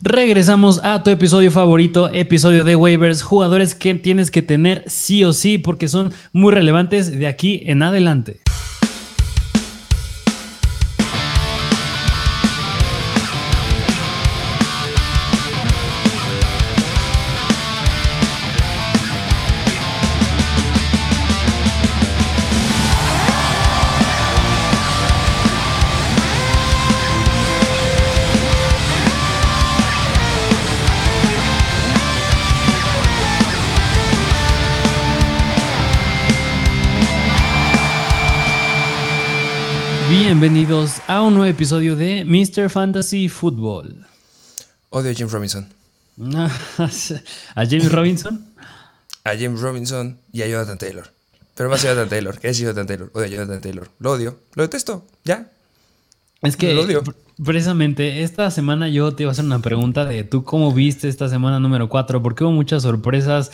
[0.00, 5.32] Regresamos a tu episodio favorito, episodio de waivers, jugadores que tienes que tener sí o
[5.32, 8.38] sí porque son muy relevantes de aquí en adelante.
[40.40, 42.70] Bienvenidos a un nuevo episodio de Mr.
[42.70, 44.06] Fantasy Football.
[44.88, 45.68] Odio a James Robinson.
[47.56, 48.46] ¿A James Robinson?
[49.24, 51.10] A James Robinson y a Jonathan Taylor.
[51.56, 52.38] Pero más a Jonathan Taylor.
[52.38, 53.10] ¿Qué es Jonathan Taylor?
[53.14, 53.90] Odio a Jonathan Taylor.
[53.98, 54.38] Lo odio.
[54.54, 55.04] Lo detesto.
[55.24, 55.50] Ya.
[56.42, 57.00] Es que
[57.42, 61.28] precisamente esta semana yo te iba a hacer una pregunta de tú cómo viste esta
[61.28, 63.50] semana número 4, porque hubo muchas sorpresas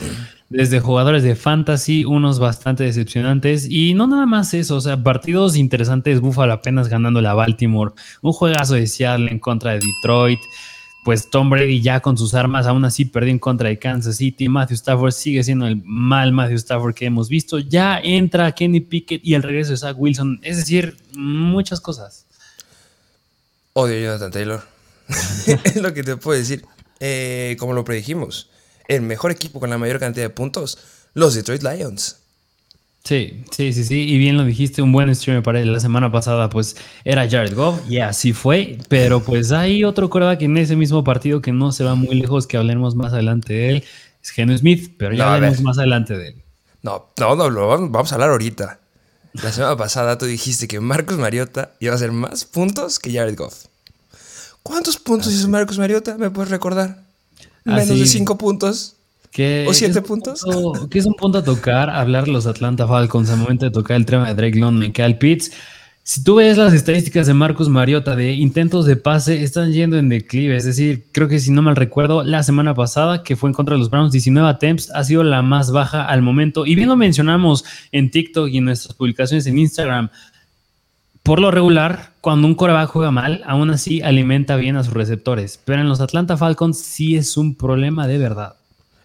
[0.50, 5.56] desde jugadores de fantasy, unos bastante decepcionantes y no nada más eso, o sea, partidos
[5.56, 10.40] interesantes, Buffalo apenas ganando la Baltimore, un juegazo de Seattle en contra de Detroit,
[11.04, 14.48] pues Tom Brady ya con sus armas aún así perdió en contra de Kansas City,
[14.50, 19.24] Matthew Stafford sigue siendo el mal Matthew Stafford que hemos visto, ya entra Kenny Pickett
[19.24, 22.26] y el regreso de Zach Wilson, es decir, muchas cosas.
[23.74, 24.62] Odio a Jonathan Taylor.
[25.64, 26.64] es lo que te puedo decir.
[27.00, 28.48] Eh, como lo predijimos,
[28.86, 30.78] el mejor equipo con la mayor cantidad de puntos,
[31.12, 32.20] los Detroit Lions.
[33.02, 34.08] Sí, sí, sí, sí.
[34.08, 37.54] Y bien lo dijiste, un buen streamer para él la semana pasada, pues era Jared
[37.54, 38.78] Goff, y así fue.
[38.88, 42.46] Pero pues hay otro coreback en ese mismo partido que no se va muy lejos,
[42.46, 43.84] que hablaremos más adelante de él.
[44.22, 46.42] Es Geno Smith, pero ya hablaremos más adelante de él.
[46.82, 48.78] No, no, no, lo vamos a hablar ahorita.
[49.42, 53.36] La semana pasada tú dijiste que Marcos Mariota iba a hacer más puntos que Jared
[53.36, 53.64] Goff.
[54.62, 56.16] ¿Cuántos puntos hizo Marcos Mariota?
[56.16, 57.02] ¿Me puedes recordar?
[57.64, 58.94] Menos de cinco puntos.
[59.66, 60.44] ¿O siete puntos?
[60.88, 61.90] ¿Qué es un punto a tocar?
[61.90, 65.18] Hablar los Atlanta Falcons al momento de tocar el tema de Drake London y Kyle
[65.18, 65.50] Pitts.
[66.06, 70.10] Si tú ves las estadísticas de Marcos Mariota de intentos de pase, están yendo en
[70.10, 70.54] declive.
[70.54, 73.74] Es decir, creo que si no mal recuerdo, la semana pasada, que fue en contra
[73.74, 76.66] de los Browns, 19 attempts, ha sido la más baja al momento.
[76.66, 80.10] Y bien lo mencionamos en TikTok y en nuestras publicaciones en Instagram.
[81.22, 85.58] Por lo regular, cuando un coreback juega mal, aún así alimenta bien a sus receptores.
[85.64, 88.56] Pero en los Atlanta Falcons sí es un problema de verdad.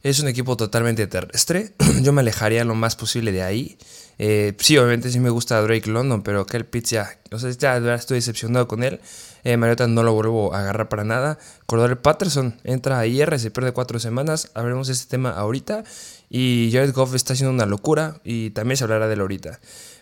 [0.04, 1.76] Es un equipo totalmente terrestre.
[2.04, 3.78] Yo me alejaría lo más posible de ahí.
[4.20, 7.96] Eh, sí, obviamente sí me gusta Drake London, pero Kel Pitts ya, o sea, ya
[7.96, 9.00] estoy decepcionado con él.
[9.46, 11.40] Eh, Mariota no lo vuelvo a agarrar para nada.
[11.66, 14.52] Cordero Patterson entra a IR, se pierde cuatro semanas.
[14.54, 15.84] Hablaremos de este tema ahorita.
[16.30, 19.60] Y Jared Goff está haciendo una locura y también se hablará de él ahorita.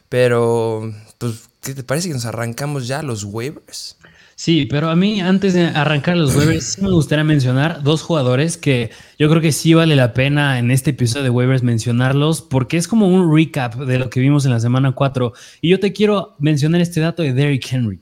[0.10, 3.97] Pero, pues, ¿qué te parece que nos arrancamos ya los waivers?
[4.40, 8.56] Sí, pero a mí antes de arrancar los waivers, sí me gustaría mencionar dos jugadores
[8.56, 12.78] que yo creo que sí vale la pena en este episodio de waivers mencionarlos porque
[12.78, 15.34] es como un recap de lo que vimos en la semana 4.
[15.60, 18.00] Y yo te quiero mencionar este dato de Derrick Henry.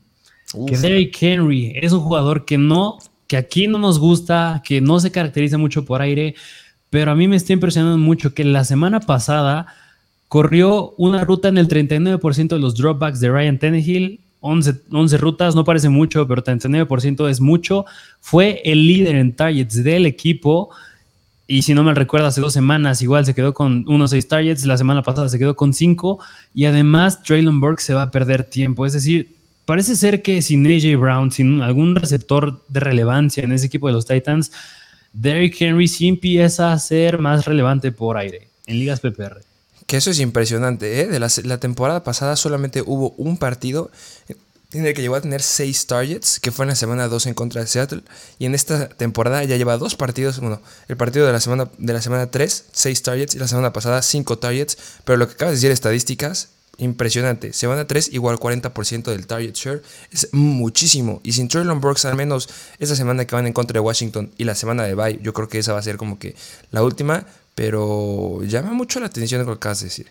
[0.67, 2.97] Que Derrick Henry es un jugador que no,
[3.27, 6.35] que aquí no nos gusta, que no se caracteriza mucho por aire,
[6.89, 9.67] pero a mí me está impresionando mucho que la semana pasada
[10.27, 15.63] corrió una ruta en el 39% de los dropbacks de Ryan Tannehill 11, rutas, no
[15.63, 17.85] parece mucho, pero 39% es mucho.
[18.21, 20.69] Fue el líder en targets del equipo.
[21.47, 24.65] Y si no me recuerdo, hace dos semanas igual se quedó con unos 6 targets,
[24.65, 26.19] la semana pasada se quedó con 5.
[26.53, 28.85] Y además, Traylon Burke se va a perder tiempo.
[28.85, 29.35] Es decir,
[29.65, 33.93] parece ser que sin AJ Brown, sin algún receptor de relevancia en ese equipo de
[33.93, 34.51] los Titans,
[35.11, 39.54] Derrick Henry sí empieza a ser más relevante por aire en ligas PPR.
[39.85, 41.07] Que eso es impresionante, ¿eh?
[41.07, 43.91] De la, temporada pasada solamente hubo un partido
[44.73, 47.33] en el que llegó a tener 6 targets, que fue en la semana 2 en
[47.33, 48.01] contra de Seattle.
[48.39, 50.39] Y en esta temporada ya lleva dos partidos.
[50.39, 53.35] Bueno, el partido de la semana, de la semana 3, 6 targets.
[53.35, 54.77] Y la semana pasada, 5 targets.
[55.03, 57.53] Pero lo que acaba de decir estadísticas, impresionante.
[57.53, 59.83] Semana 3 igual 40% del target share.
[60.11, 61.21] Es muchísimo.
[61.23, 64.43] Y sin Traylon Brooks, al menos esta semana que van en contra de Washington y
[64.43, 66.35] la semana de bye, yo creo que esa va a ser como que
[66.71, 67.25] la última.
[67.55, 70.07] Pero llama mucho la atención lo que acabas de decir.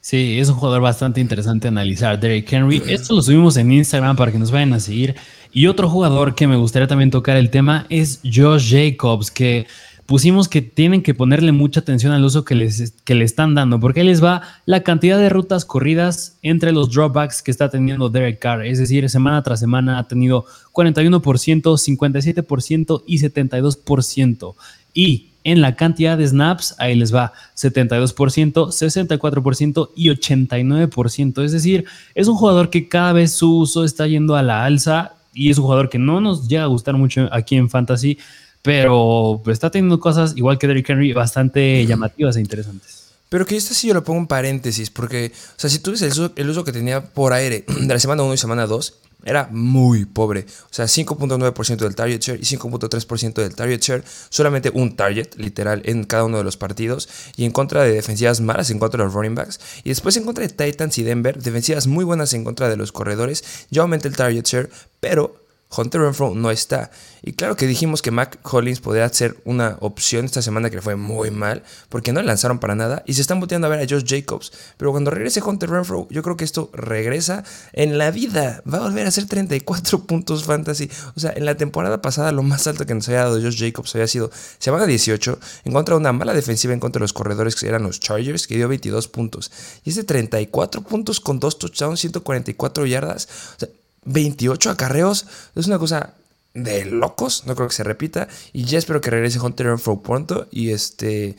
[0.00, 2.82] Sí, es un jugador bastante interesante analizar, Derrick Henry.
[2.86, 5.14] Esto lo subimos en Instagram para que nos vayan a seguir.
[5.50, 9.66] Y otro jugador que me gustaría también tocar el tema es Josh Jacobs, que
[10.04, 13.80] pusimos que tienen que ponerle mucha atención al uso que, les, que le están dando,
[13.80, 18.10] porque ahí les va la cantidad de rutas corridas entre los dropbacks que está teniendo
[18.10, 18.66] Derek Carr.
[18.66, 21.22] Es decir, semana tras semana ha tenido 41%,
[21.62, 24.54] 57% y 72%.
[24.92, 31.44] Y en la cantidad de snaps, ahí les va 72%, 64% y 89%.
[31.44, 35.12] Es decir, es un jugador que cada vez su uso está yendo a la alza
[35.34, 38.18] y es un jugador que no nos llega a gustar mucho aquí en Fantasy,
[38.62, 43.12] pero está teniendo cosas, igual que Derrick Henry, bastante llamativas e interesantes.
[43.28, 46.02] Pero que este sí yo lo pongo en paréntesis, porque, o sea, si tú ves
[46.02, 48.94] el uso, el uso que tenía por aire de la semana 1 y semana 2,
[49.24, 50.46] era muy pobre.
[50.64, 54.04] O sea, 5.9% del target share y 5.3% del target share.
[54.28, 57.08] Solamente un target, literal, en cada uno de los partidos.
[57.36, 59.60] Y en contra de defensivas malas en contra de los running backs.
[59.84, 62.92] Y después en contra de Titans y Denver, defensivas muy buenas en contra de los
[62.92, 63.44] corredores.
[63.70, 65.43] Ya aumenta el target share, pero
[65.76, 66.90] Hunter Renfro no está.
[67.22, 70.94] Y claro que dijimos que Mac Collins podría ser una opción esta semana que fue
[70.94, 74.04] muy mal, porque no lanzaron para nada y se están volteando a ver a Josh
[74.06, 74.52] Jacobs.
[74.76, 78.62] Pero cuando regrese Hunter Renfro, yo creo que esto regresa en la vida.
[78.70, 80.90] Va a volver a ser 34 puntos fantasy.
[81.16, 83.94] O sea, en la temporada pasada lo más alto que nos había dado Josh Jacobs
[83.94, 87.56] había sido semana 18 en contra de una mala defensiva en contra de los corredores
[87.56, 89.50] que eran los Chargers, que dio 22 puntos.
[89.84, 93.28] Y es de 34 puntos con 2 touchdowns, 144 yardas.
[93.56, 93.68] O sea,
[94.04, 95.26] 28 acarreos.
[95.54, 96.14] Es una cosa
[96.54, 97.44] de locos.
[97.46, 98.28] No creo que se repita.
[98.52, 100.46] Y ya espero que regrese Hunter Renfro pronto.
[100.50, 101.36] Y este.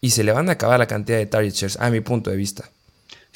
[0.00, 2.36] Y se le van a acabar la cantidad de target shares, a mi punto de
[2.36, 2.70] vista.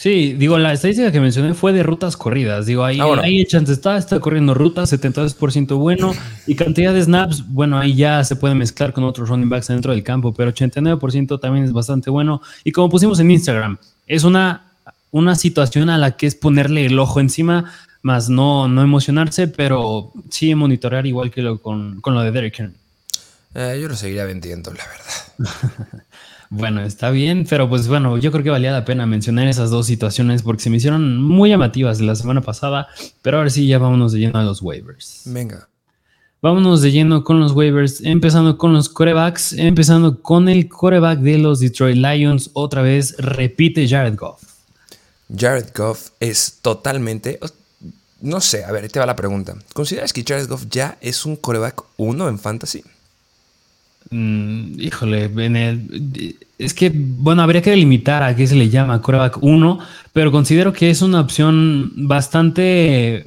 [0.03, 2.67] Sí, digo, la estadística que mencioné fue de rutas corridas.
[2.67, 6.13] Digo, ahí, ah, ahí chance está, está corriendo rutas, 72% bueno.
[6.47, 9.93] Y cantidad de snaps, bueno, ahí ya se puede mezclar con otros running backs dentro
[9.93, 12.41] del campo, pero 89% también es bastante bueno.
[12.65, 14.73] Y como pusimos en Instagram, es una,
[15.11, 20.13] una situación a la que es ponerle el ojo encima más no, no emocionarse, pero
[20.29, 22.77] sí monitorear igual que lo, con, lo de Derrick Henry.
[23.55, 26.03] Eh, yo lo seguiría vendiendo, la verdad.
[26.51, 29.87] bueno, está bien, pero pues bueno, yo creo que valía la pena mencionar esas dos
[29.87, 32.89] situaciones porque se me hicieron muy llamativas la semana pasada,
[33.23, 35.23] pero ahora sí ya vámonos de lleno a los waivers.
[35.27, 35.69] Venga.
[36.41, 41.39] Vámonos de lleno con los waivers, empezando con los corebacks, empezando con el coreback de
[41.39, 44.43] los Detroit Lions, otra vez repite Jared Goff.
[45.35, 47.39] Jared Goff es totalmente,
[48.23, 49.55] no sé, a ver, te va la pregunta.
[49.75, 52.83] ¿Consideras que Jared Goff ya es un coreback 1 en fantasy?
[54.11, 55.31] Mm, híjole,
[56.59, 59.79] es que, bueno, habría que delimitar a qué se le llama coreback 1,
[60.13, 63.27] pero considero que es una opción bastante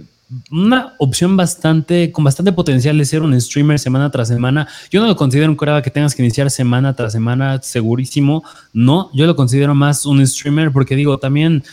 [0.51, 4.67] una opción bastante, con bastante potencial de ser un streamer semana tras semana.
[4.89, 8.43] Yo no lo considero un coreback que tengas que iniciar semana tras semana, segurísimo.
[8.73, 11.63] No, yo lo considero más un streamer porque digo, también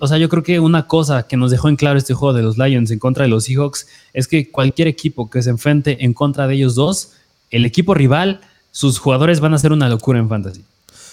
[0.00, 2.42] o sea, yo creo que una cosa que nos dejó en claro este juego de
[2.42, 6.12] los Lions en contra de los Seahawks es que cualquier equipo que se enfrente en
[6.12, 7.12] contra de ellos dos,
[7.50, 8.40] el equipo rival,
[8.72, 10.64] sus jugadores van a ser una locura en fantasy.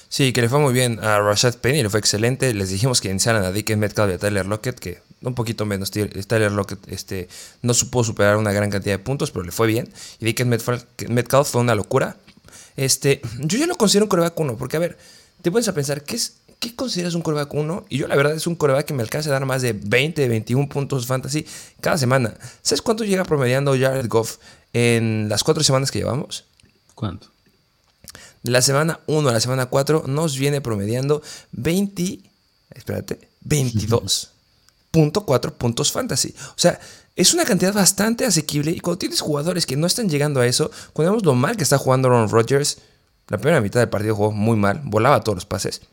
[0.10, 2.54] Sí, que le fue muy bien a Rashad Penny, le fue excelente.
[2.54, 5.92] Les dijimos que iniciaran a Dick Metcalf y a Tyler Lockett, que un poquito menos.
[5.92, 7.28] Tyler Lockett este,
[7.62, 9.90] no supo superar una gran cantidad de puntos, pero le fue bien.
[10.20, 12.18] Y Dick Metcalf fue una locura.
[12.76, 14.98] Este, yo ya lo considero un coreback 1, porque a ver,
[15.42, 17.86] te pones a pensar, ¿qué es ¿qué consideras un coreback 1?
[17.90, 20.28] Y yo la verdad es un coreback que me alcanza a dar más de 20,
[20.28, 21.46] 21 puntos fantasy
[21.80, 22.34] cada semana.
[22.64, 24.38] ¿Sabes cuánto llega promediando Jared Goff
[24.74, 26.46] en las cuatro semanas que llevamos?
[26.96, 27.28] ¿Cuánto?
[28.42, 31.22] De la semana 1 a la semana 4 nos viene promediando
[31.52, 32.22] 20,
[32.72, 36.34] espérate, 22.4 puntos fantasy.
[36.50, 36.80] O sea,
[37.16, 40.72] es una cantidad bastante asequible y cuando tienes jugadores que no están llegando a eso,
[40.94, 42.80] cuando vemos lo mal que está jugando Ron Rodgers,
[43.28, 45.84] la primera mitad del partido jugó muy mal, volaba todos los pases.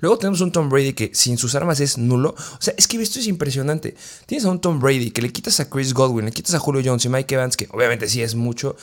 [0.00, 2.34] Luego tenemos un Tom Brady que sin sus armas es nulo.
[2.36, 3.94] O sea, es que esto es impresionante.
[4.26, 6.82] Tienes a un Tom Brady que le quitas a Chris Godwin, le quitas a Julio
[6.84, 8.76] Jones y Mike Evans, que obviamente sí es mucho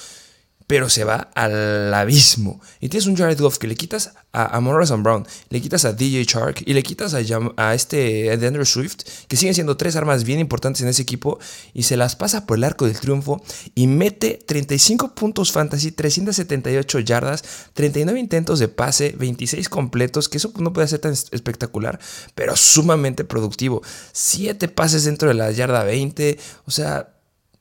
[0.68, 2.60] pero se va al abismo.
[2.80, 5.94] Y tienes un Jared Goff que le quitas a, a Morrison Brown, le quitas a
[5.94, 7.20] DJ Shark y le quitas a,
[7.58, 11.40] a este Andrew Swift, que siguen siendo tres armas bien importantes en ese equipo,
[11.74, 13.44] y se las pasa por el arco del triunfo
[13.76, 20.52] y mete 35 puntos fantasy, 378 yardas, 39 intentos de pase, 26 completos, que eso
[20.58, 22.00] no puede ser tan espectacular,
[22.34, 23.82] pero sumamente productivo.
[24.14, 27.10] 7 pases dentro de la yarda 20, o sea,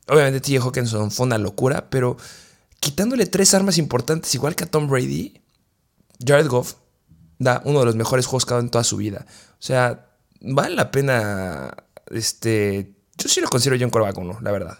[0.09, 0.59] obviamente T.
[0.59, 2.17] Hawkinson fue una locura, pero
[2.85, 5.41] quitándole tres armas importantes, igual que a Tom Brady,
[6.23, 6.75] Jared Goff
[7.39, 9.25] da uno de los mejores juegos que ha dado en toda su vida.
[9.53, 10.11] O sea,
[10.43, 11.75] vale la pena.
[12.11, 12.95] Este.
[13.17, 14.79] Yo sí lo considero yo un coreback uno, la verdad.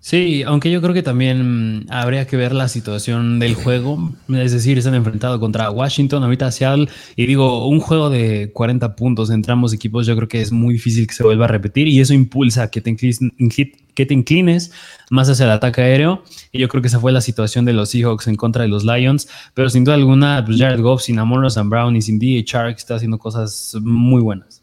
[0.00, 4.14] Sí, aunque yo creo que también habría que ver la situación del juego.
[4.28, 6.88] Es decir, están enfrentados contra Washington, ahorita Seattle.
[7.16, 10.74] Y digo, un juego de 40 puntos entre ambos equipos, yo creo que es muy
[10.74, 11.88] difícil que se vuelva a repetir.
[11.88, 13.18] Y eso impulsa que te inclines,
[13.94, 14.70] que te inclines
[15.10, 16.22] más hacia el ataque aéreo.
[16.52, 18.84] Y yo creo que esa fue la situación de los Seahawks en contra de los
[18.84, 19.28] Lions.
[19.52, 22.44] Pero sin duda alguna, pues Jared Goff sin Amon Brown y sin D.A.
[22.46, 24.57] Shark está haciendo cosas muy buenas.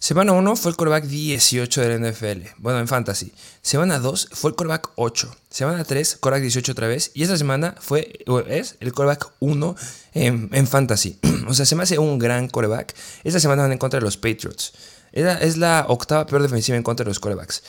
[0.00, 3.32] Semana 1 fue el coreback 18 del NFL, bueno, en fantasy.
[3.62, 5.36] Semana 2 fue el coreback 8.
[5.50, 7.12] Semana 3, coreback 18 otra vez.
[7.14, 9.76] Y esta semana fue, es el coreback 1
[10.14, 11.18] en, fantasy.
[11.46, 12.96] o sea, se me hace un gran coreback.
[13.22, 14.72] Esta semana van en contra de los Patriots.
[15.12, 17.62] Es la, octava peor defensiva en contra de los corebacks.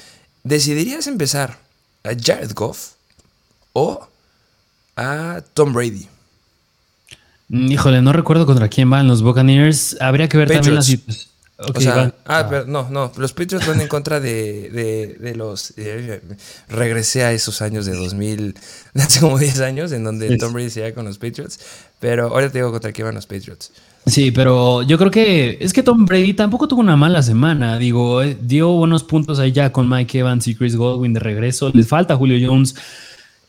[0.44, 1.60] ¿Decidirías empezar
[2.04, 2.94] a Jared Goff
[3.74, 4.08] o
[4.96, 6.08] a Tom Brady.
[7.50, 9.98] Mm, híjole, no recuerdo contra quién van los Buccaneers.
[10.00, 11.31] Habría que ver también la situación.
[12.26, 13.12] Ah, pero no, no.
[13.18, 15.74] Los Patriots van en contra de, de, los.
[16.70, 18.56] regresé a esos años de 2000,
[18.96, 21.60] hace como 10 años, en donde Tom Brady se iba con los Patriots.
[22.00, 23.72] Pero ahora te digo contra quién van los Patriots.
[24.06, 27.78] Sí, pero yo creo que es que Tom Brady tampoco tuvo una mala semana.
[27.78, 31.70] Digo, eh, dio buenos puntos ahí ya con Mike Evans y Chris Godwin de regreso.
[31.74, 32.76] Les falta Julio Jones.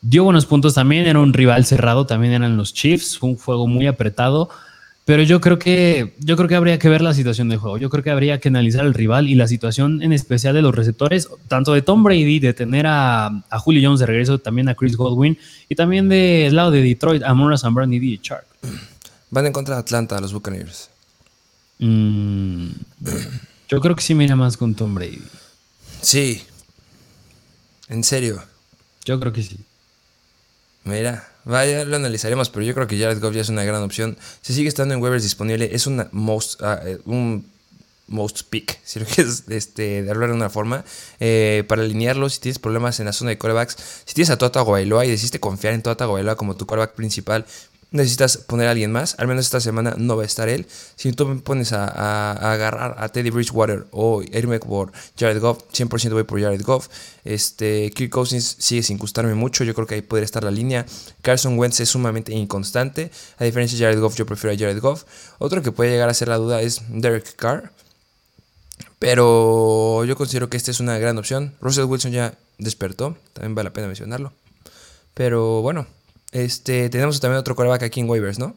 [0.03, 1.07] Dio buenos puntos también.
[1.07, 2.07] Era un rival cerrado.
[2.07, 3.17] También eran los Chiefs.
[3.17, 4.51] Fue un juego muy apretado.
[5.05, 7.77] Pero yo creo que yo creo que habría que ver la situación del juego.
[7.77, 10.75] Yo creo que habría que analizar el rival y la situación en especial de los
[10.75, 14.97] receptores, tanto de Tom Brady, de tener a, Julio Jones de regreso, también a Chris
[14.97, 15.37] Godwin,
[15.69, 18.21] y también del lado de Detroit, a Morris Brown y D.
[18.23, 18.45] Sharp.
[19.31, 20.89] Van en contra de Atlanta, los Buccaneers.
[21.79, 22.69] Mm,
[23.69, 25.23] yo creo que sí mira más con Tom Brady.
[26.01, 26.43] Sí.
[27.89, 28.43] En serio.
[29.05, 29.59] Yo creo que sí.
[30.85, 34.17] Mira, vaya, lo analizaremos, pero yo creo que Jared Goff ya es una gran opción.
[34.41, 37.51] Si sigue estando en waivers disponible, es una most, eh, un
[38.09, 40.85] most pick, si lo quieres este, de hablar de una forma,
[41.21, 44.61] eh, para alinearlo, si tienes problemas en la zona de corebacks, si tienes a Tota
[44.61, 47.47] Guailoa y decidiste confiar en Tota Guailoa como tu coreback principal,
[47.93, 49.15] necesitas poner a alguien más.
[49.19, 50.67] Al menos esta semana no va a estar él.
[50.97, 56.13] Si tú me pones a, agarrar a Teddy Bridgewater o irme por Jared Goff, 100%
[56.13, 56.89] voy por Jared Goff.
[57.25, 59.65] Este, Kirk Cousins sigue sin gustarme mucho.
[59.65, 60.87] Yo creo que ahí podría estar la línea.
[61.21, 63.11] Carson Wentz es sumamente inconstante.
[63.39, 65.05] A diferencia de Jared Goff, yo prefiero a Jared Goff.
[65.39, 67.73] Otro que puede llegar a ser la duda es Derek Carr.
[68.99, 71.55] Pero yo considero que esta es una gran opción.
[71.61, 73.17] Russell Wilson ya despertó.
[73.33, 74.33] También vale la pena mencionarlo.
[75.15, 75.87] Pero bueno,
[76.33, 78.57] este, tenemos también otro coreback aquí en waivers, ¿no?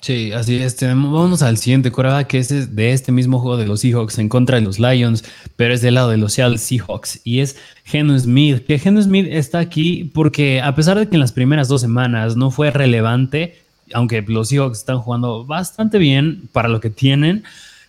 [0.00, 0.76] Sí, así es.
[0.80, 4.56] Vamos al siguiente coreback, que es de este mismo juego de los Seahawks en contra
[4.56, 5.24] de los Lions,
[5.56, 7.20] pero es del lado de los Seattle Seahawks.
[7.24, 8.64] Y es Geno Smith.
[8.66, 12.36] Que Geno Smith está aquí porque, a pesar de que en las primeras dos semanas
[12.36, 13.58] no fue relevante,
[13.92, 17.42] aunque los Seahawks están jugando bastante bien para lo que tienen.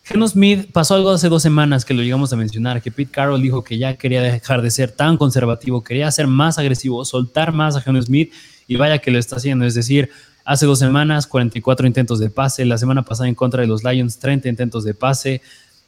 [0.03, 3.41] Geno Smith pasó algo hace dos semanas que lo llegamos a mencionar, que Pete Carroll
[3.41, 7.75] dijo que ya quería dejar de ser tan conservativo, quería ser más agresivo, soltar más
[7.75, 8.31] a Geno Smith
[8.67, 9.65] y vaya que lo está haciendo.
[9.65, 10.09] Es decir,
[10.43, 14.19] hace dos semanas 44 intentos de pase, la semana pasada en contra de los Lions
[14.19, 15.41] 30 intentos de pase.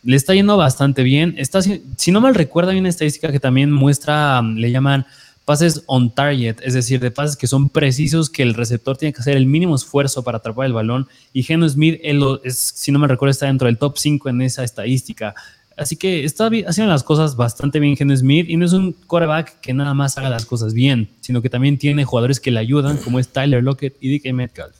[0.03, 1.35] Le está yendo bastante bien.
[1.37, 5.05] Está, si no mal recuerdo, hay una estadística que también muestra, um, le llaman
[5.43, 9.21] pases on target, es decir, de pases que son precisos, que el receptor tiene que
[9.21, 11.07] hacer el mínimo esfuerzo para atrapar el balón.
[11.33, 14.63] Y Geno Smith, es, si no me recuerdo, está dentro del top 5 en esa
[14.63, 15.33] estadística.
[15.79, 19.59] Así que está haciendo las cosas bastante bien Geno Smith y no es un quarterback
[19.61, 22.97] que nada más haga las cosas bien, sino que también tiene jugadores que le ayudan,
[22.97, 24.75] como es Tyler Lockett y DK Metcalf.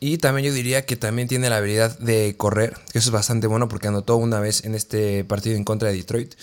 [0.00, 3.46] Y también yo diría que también tiene la habilidad de correr, que eso es bastante
[3.46, 6.34] bueno porque anotó una vez en este partido en contra de Detroit.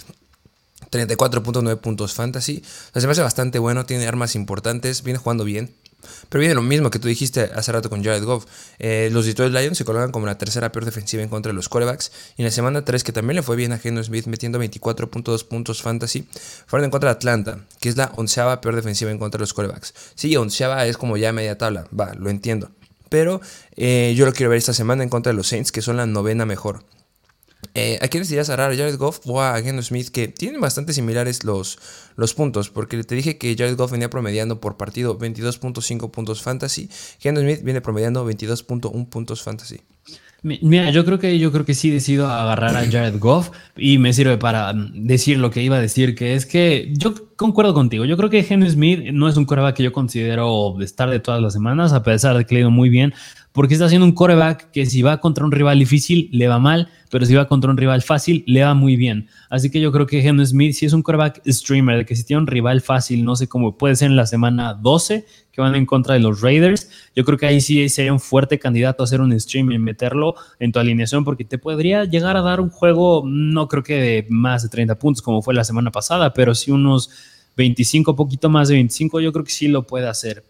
[0.91, 2.61] 34.9 puntos fantasy.
[2.63, 5.73] O sea, se me hace bastante bueno, tiene armas importantes, viene jugando bien.
[6.29, 8.45] Pero viene lo mismo que tú dijiste hace rato con Jared Goff.
[8.79, 11.69] Eh, los Detroit Lions se colocan como la tercera peor defensiva en contra de los
[11.69, 12.11] quarterbacks.
[12.37, 15.45] Y en la semana 3, que también le fue bien a Geno Smith, metiendo 24.2
[15.45, 16.27] puntos fantasy,
[16.65, 19.53] fueron en contra de Atlanta, que es la onceava peor defensiva en contra de los
[19.53, 19.93] quarterbacks.
[20.15, 22.71] Sí, onceava es como ya media tabla, va, lo entiendo.
[23.09, 23.41] Pero
[23.75, 26.05] eh, yo lo quiero ver esta semana en contra de los Saints, que son la
[26.05, 26.83] novena mejor.
[28.01, 30.09] ¿A quiénes dirías a ¿A Jared Goff o a Geno Smith?
[30.09, 31.79] Que tienen bastante similares los,
[32.15, 36.89] los puntos, porque te dije que Jared Goff venía promediando por partido 22.5 puntos fantasy,
[37.19, 39.81] Geno Smith viene promediando 22.1 puntos fantasy.
[40.43, 44.11] Mira, yo creo que yo creo que sí decido agarrar a Jared Goff y me
[44.11, 48.05] sirve para decir lo que iba a decir, que es que yo concuerdo contigo.
[48.05, 51.19] Yo creo que Geno Smith no es un coreback que yo considero de estar de
[51.19, 53.13] todas las semanas, a pesar de que le ha ido muy bien
[53.51, 56.89] porque está haciendo un coreback que si va contra un rival difícil le va mal,
[57.09, 59.27] pero si va contra un rival fácil le va muy bien.
[59.49, 62.23] Así que yo creo que Geno Smith, si es un coreback streamer, de que si
[62.23, 65.75] tiene un rival fácil, no sé cómo puede ser en la semana 12, que van
[65.75, 69.05] en contra de los Raiders, yo creo que ahí sí sería un fuerte candidato a
[69.05, 72.69] hacer un stream y meterlo en tu alineación, porque te podría llegar a dar un
[72.69, 76.55] juego, no creo que de más de 30 puntos como fue la semana pasada, pero
[76.55, 77.09] sí unos
[77.57, 80.45] 25, poquito más de 25, yo creo que sí lo puede hacer.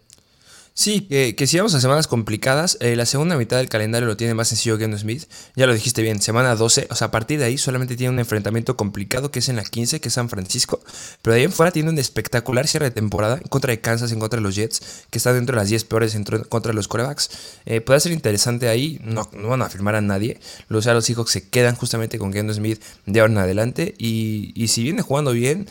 [0.74, 4.32] Sí, que, si vamos a semanas complicadas, eh, la segunda mitad del calendario lo tiene
[4.32, 5.24] más sencillo Geno Smith.
[5.54, 8.18] Ya lo dijiste bien, semana 12, o sea, a partir de ahí solamente tiene un
[8.18, 10.80] enfrentamiento complicado que es en la 15, que es San Francisco.
[11.20, 14.12] Pero de ahí en fuera tiene un espectacular cierre de temporada en contra de Kansas,
[14.12, 16.74] en contra de los Jets, que está dentro de las 10 peores en contra de
[16.74, 17.30] los corebacks.
[17.66, 20.40] Eh, puede ser interesante ahí, no, no van a firmar a nadie.
[20.68, 23.94] Los los hijos se quedan justamente con Geno Smith de ahora en adelante.
[23.98, 25.66] Y, y si viene jugando bien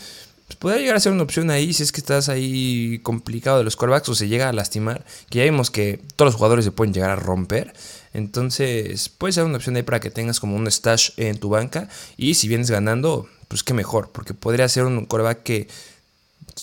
[0.52, 3.64] pues puede llegar a ser una opción ahí si es que estás ahí complicado de
[3.64, 6.74] los quarterbacks o se llega a lastimar, que ya vimos que todos los jugadores se
[6.74, 7.74] pueden llegar a romper.
[8.14, 11.88] Entonces puede ser una opción ahí para que tengas como un stash en tu banca
[12.18, 15.70] y si vienes ganando, pues qué mejor, porque podría ser un quarterback que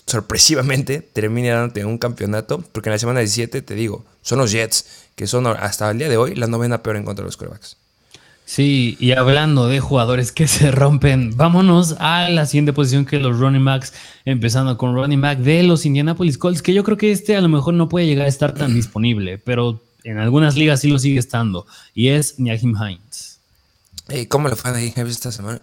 [0.07, 4.85] sorpresivamente termine dándote un campeonato, porque en la semana 17, te digo, son los Jets,
[5.15, 7.79] que son hasta el día de hoy la novena peor en contra de los quarterbacks.
[8.49, 13.39] Sí, y hablando de jugadores que se rompen, vámonos a la siguiente posición que los
[13.39, 13.93] running backs,
[14.25, 17.51] empezando con running back de los Indianapolis Colts, que yo creo que este a lo
[17.51, 21.19] mejor no puede llegar a estar tan disponible, pero en algunas ligas sí lo sigue
[21.19, 23.39] estando, y es Niahim Hines.
[24.31, 25.61] ¿Cómo le fue a Niahim Hines esta semana?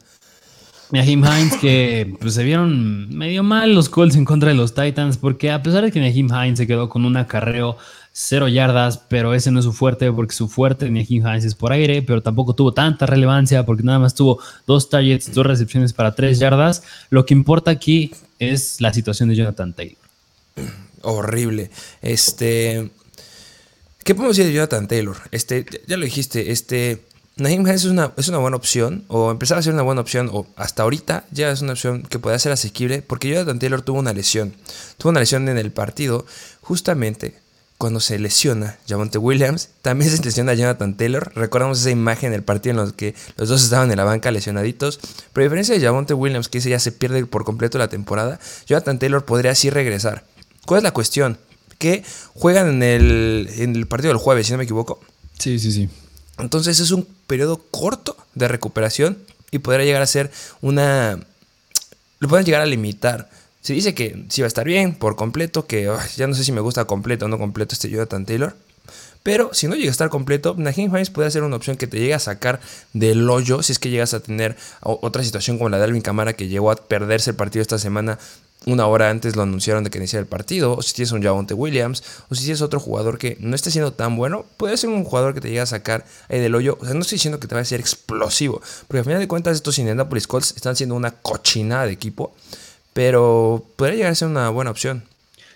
[0.91, 5.17] Niahim Hines que pues, se vieron medio mal los Colts en contra de los Titans,
[5.17, 7.77] porque a pesar de que Niahim Hines se quedó con un acarreo
[8.17, 11.73] cero yardas, pero ese no es su fuerte, porque su fuerte de Hines es por
[11.73, 16.15] aire, pero tampoco tuvo tanta relevancia, porque nada más tuvo dos targets, dos recepciones para
[16.15, 16.83] tres yardas.
[17.09, 19.97] Lo que importa aquí es la situación de Jonathan Taylor.
[21.01, 21.69] Horrible.
[22.01, 22.89] Este.
[24.05, 25.17] ¿Qué podemos decir de Jonathan Taylor?
[25.31, 27.03] Este, ya lo dijiste, este.
[27.35, 30.29] Naheem Hines es una, es una buena opción, o empezaba a ser una buena opción,
[30.31, 33.99] o hasta ahorita ya es una opción que puede ser asequible, porque Jonathan Taylor tuvo
[33.99, 34.53] una lesión.
[34.97, 36.25] Tuvo una lesión en el partido,
[36.61, 37.43] justamente
[37.77, 41.31] cuando se lesiona Javonte Williams, también se lesiona Jonathan Taylor.
[41.35, 44.99] Recordamos esa imagen del partido en el que los dos estaban en la banca lesionaditos.
[45.33, 48.39] Pero a diferencia de Javonte Williams, que ese ya se pierde por completo la temporada,
[48.65, 50.23] Jonathan Taylor podría así regresar.
[50.65, 51.37] ¿Cuál es la cuestión?
[51.77, 52.03] Que
[52.33, 55.01] juegan en el, en el partido del jueves, si no me equivoco.
[55.37, 55.89] Sí, sí, sí.
[56.37, 59.17] Entonces es un periodo corto de recuperación
[59.51, 61.19] y podría llegar a ser una...
[62.19, 63.29] Lo pueden llegar a limitar
[63.65, 66.51] se dice que sí va a estar bien por completo, que ya no sé si
[66.51, 68.55] me gusta completo o no completo este Jonathan Taylor.
[69.23, 71.97] Pero si no llega a estar completo, Naheem Hines puede ser una opción que te
[71.97, 72.59] llegue a sacar
[72.93, 76.33] del hoyo si es que llegas a tener otra situación como la de Alvin Camara
[76.33, 78.19] que llegó a perderse el partido esta semana.
[78.67, 81.55] Una hora antes lo anunciaron de que iniciara el partido, o si tienes un Javonte
[81.55, 85.03] Williams, o si tienes otro jugador que no esté siendo tan bueno, puede ser un
[85.03, 86.77] jugador que te llegue a sacar ahí del hoyo.
[86.79, 89.27] O sea, no estoy diciendo que te va a ser explosivo, porque al final de
[89.27, 92.35] cuentas estos Indianapolis Colts están siendo una cochinada de equipo
[92.95, 95.03] pero podría llegar a ser una buena opción.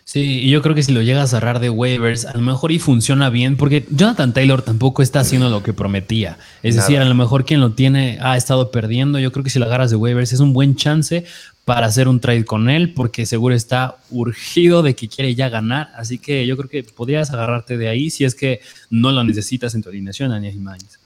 [0.04, 2.74] Sí, y yo creo que si lo llega a cerrar de waivers, a lo mejor
[2.74, 6.38] y funciona bien, porque Jonathan Taylor tampoco está haciendo lo que prometía.
[6.64, 9.20] Es decir, a lo mejor quien lo tiene ha estado perdiendo.
[9.20, 11.24] Yo creo que si lo agarras de waivers es un buen chance
[11.64, 15.92] para hacer un trade con él, porque seguro está urgido de que quiere ya ganar.
[15.96, 19.76] Así que yo creo que podrías agarrarte de ahí si es que no lo necesitas
[19.76, 21.00] en tu alineación, Ania Jiménez.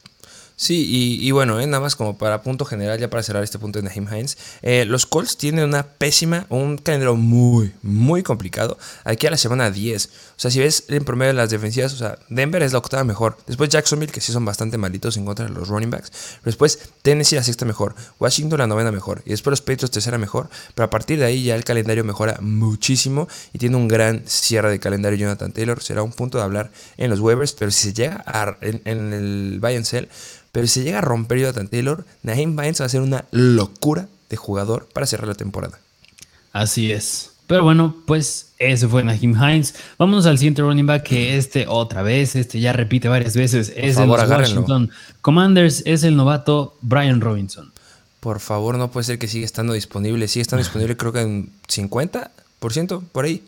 [0.56, 3.80] Sí, y, bueno, eh, nada más como para punto general, ya para cerrar este punto
[3.80, 9.28] de Naheem Hines, eh, los Colts tienen una pésima, un calendario muy, muy complicado aquí
[9.28, 10.06] a la semana 10.
[10.06, 13.04] O sea, si ves en promedio de las defensivas, o sea, Denver es la octava
[13.04, 13.38] mejor.
[13.48, 16.12] Después Jacksonville, que sí son bastante malitos en contra de los running backs.
[16.44, 17.96] después Tennessee la sexta mejor.
[18.20, 19.22] Washington la novena mejor.
[19.26, 20.50] Y después los Patriots tercera mejor.
[20.76, 24.70] Pero a partir de ahí ya el calendario mejora muchísimo y tiene un gran cierre
[24.70, 25.82] de calendario Jonathan Taylor.
[25.82, 28.82] Será un punto de hablar en los waivers, pero si se llega a, en,
[29.14, 29.86] el buy and
[30.54, 34.38] pero si llega a romper Jonathan Taylor, Naheem Hines va a ser una locura de
[34.38, 35.80] jugador para cerrar la temporada.
[36.54, 37.32] Así es.
[37.48, 39.74] Pero bueno, pues ese fue Naheem Hines.
[39.98, 43.98] Vámonos al siguiente running back, que este otra vez, este ya repite varias veces, es
[43.98, 47.72] el Washington Commanders, es el novato Brian Robinson.
[48.20, 50.28] Por favor, no puede ser que siga estando disponible.
[50.28, 53.44] Sigue estando disponible creo que en 50% por ahí.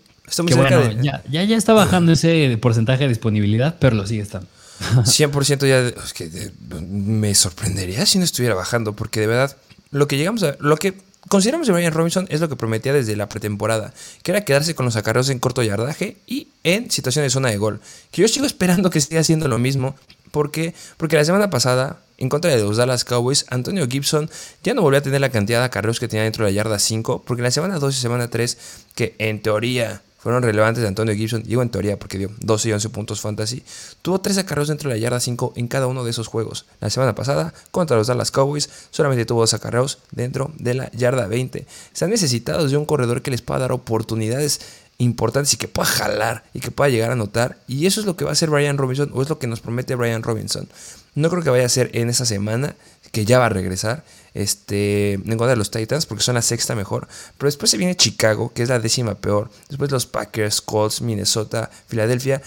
[1.04, 4.48] ya, ya, ya está bajando ese porcentaje de disponibilidad, pero lo sigue estando.
[4.80, 9.58] 100% ya es que me sorprendería si no estuviera bajando, porque de verdad,
[9.92, 10.56] lo que llegamos a.
[10.60, 10.94] Lo que
[11.30, 14.86] consideramos de Brian Robinson es lo que prometía desde la pretemporada, que era quedarse con
[14.86, 17.80] los acarreos en corto yardaje y en situación de zona de gol.
[18.12, 19.96] Que yo sigo esperando que siga haciendo lo mismo.
[20.32, 24.30] porque Porque la semana pasada, en contra de los Dallas Cowboys, Antonio Gibson
[24.64, 26.80] ya no volvió a tener la cantidad de acarreos que tenía dentro de la yarda
[26.80, 28.58] 5, porque la semana 2 y semana 3,
[28.96, 32.72] que en teoría fueron relevantes de Antonio Gibson, digo en teoría porque dio 12 y
[32.72, 33.62] 11 puntos fantasy,
[34.02, 36.66] tuvo 3 acarreos dentro de la yarda 5 en cada uno de esos juegos.
[36.80, 41.28] La semana pasada, contra los Dallas Cowboys, solamente tuvo 2 acarreos dentro de la yarda
[41.28, 41.68] 20.
[41.94, 44.62] Están necesitados de un corredor que les pueda dar oportunidades
[44.98, 47.60] importantes y que pueda jalar y que pueda llegar a anotar.
[47.68, 49.60] Y eso es lo que va a hacer Brian Robinson, o es lo que nos
[49.60, 50.68] promete Brian Robinson.
[51.14, 52.74] No creo que vaya a ser en esa semana,
[53.12, 54.04] que ya va a regresar
[54.36, 57.08] este, en contra de los Titans, porque son la sexta mejor.
[57.38, 59.50] Pero después se viene Chicago, que es la décima peor.
[59.70, 62.42] Después los Packers, Colts, Minnesota, Filadelfia,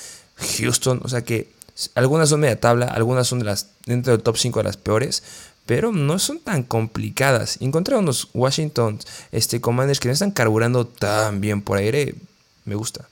[0.59, 1.01] Houston.
[1.03, 1.51] O sea que
[1.95, 5.23] algunas son media tabla, algunas son de las, dentro del top 5 de las peores.
[5.65, 7.59] Pero no son tan complicadas.
[7.61, 8.99] Encontré unos Washington
[9.33, 12.15] este, Commanders que no están carburando tan bien por aire.
[12.65, 13.09] Me gusta.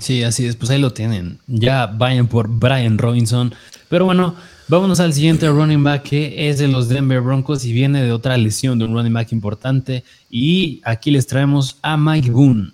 [0.00, 1.38] Sí, así es, pues ahí lo tienen.
[1.46, 3.54] Ya vayan por Brian Robinson.
[3.88, 4.34] Pero bueno,
[4.70, 8.36] Vámonos al siguiente running back que es de los Denver Broncos y viene de otra
[8.36, 10.04] lesión de un running back importante.
[10.30, 12.70] Y aquí les traemos a Mike Boone.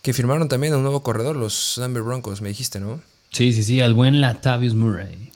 [0.00, 3.00] Que firmaron también a un nuevo corredor, los Denver Broncos, me dijiste, ¿no?
[3.32, 5.31] Sí, sí, sí, al buen Latavius Murray.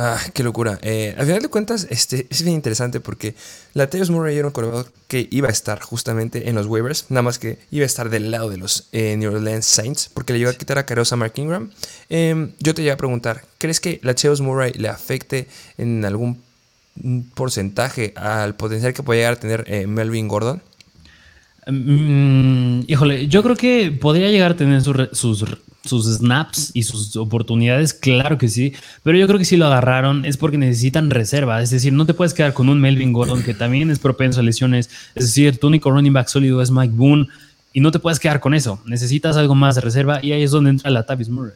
[0.00, 0.78] Ah, qué locura.
[0.82, 3.34] Eh, al final de cuentas, este, es bien interesante porque
[3.74, 7.40] Latavius Murray era un corredor que iba a estar justamente en los waivers, nada más
[7.40, 10.50] que iba a estar del lado de los eh, New Orleans Saints porque le iba
[10.50, 11.72] a quitar a Carosa Mark Ingram.
[12.08, 16.42] Em, yo te iba a preguntar, ¿crees que Latavius Murray le afecte en algún
[17.34, 20.62] porcentaje al potencial que puede llegar a tener eh, Melvin Gordon?
[21.66, 25.44] Mm, híjole, yo creo que podría llegar a tener sus
[25.84, 30.24] sus snaps y sus oportunidades, claro que sí, pero yo creo que si lo agarraron
[30.24, 33.54] es porque necesitan reserva, es decir, no te puedes quedar con un Melvin Gordon que
[33.54, 37.28] también es propenso a lesiones, es decir, tu único running back sólido es Mike Boone
[37.72, 40.50] y no te puedes quedar con eso, necesitas algo más de reserva y ahí es
[40.50, 41.54] donde entra la Tavis Murray.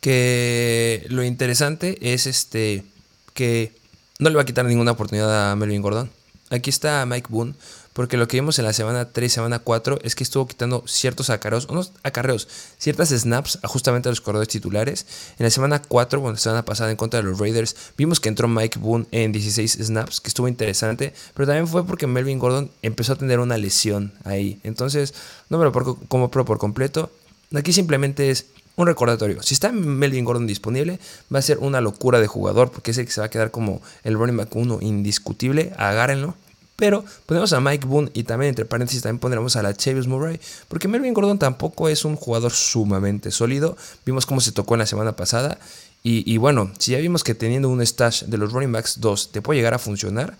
[0.00, 2.84] Que lo interesante es este
[3.32, 3.72] que
[4.18, 6.10] no le va a quitar ninguna oportunidad a Melvin Gordon.
[6.50, 7.54] Aquí está Mike Boone
[7.94, 11.30] porque lo que vimos en la semana 3, semana 4 es que estuvo quitando ciertos
[11.30, 15.06] acarreos, unos acarreos, ciertas snaps justamente a los corredores titulares.
[15.38, 18.28] En la semana 4, bueno, la semana pasada en contra de los Raiders, vimos que
[18.28, 22.70] entró Mike Boone en 16 snaps, que estuvo interesante, pero también fue porque Melvin Gordon
[22.82, 24.60] empezó a tener una lesión ahí.
[24.64, 25.14] Entonces,
[25.48, 25.72] no me lo
[26.08, 27.10] como pro por completo.
[27.54, 29.40] Aquí simplemente es un recordatorio.
[29.42, 30.98] Si está Melvin Gordon disponible,
[31.32, 33.52] va a ser una locura de jugador, porque es el que se va a quedar
[33.52, 35.72] como el running back 1 indiscutible.
[35.76, 36.34] Agárrenlo.
[36.76, 40.40] Pero ponemos a Mike Boone y también entre paréntesis también pondremos a la Chavis Murray,
[40.68, 43.76] porque Melvin Gordon tampoco es un jugador sumamente sólido.
[44.04, 45.58] Vimos cómo se tocó en la semana pasada.
[46.06, 49.40] Y, bueno, si ya vimos que teniendo un stash de los running backs 2 te
[49.40, 50.36] puede llegar a funcionar,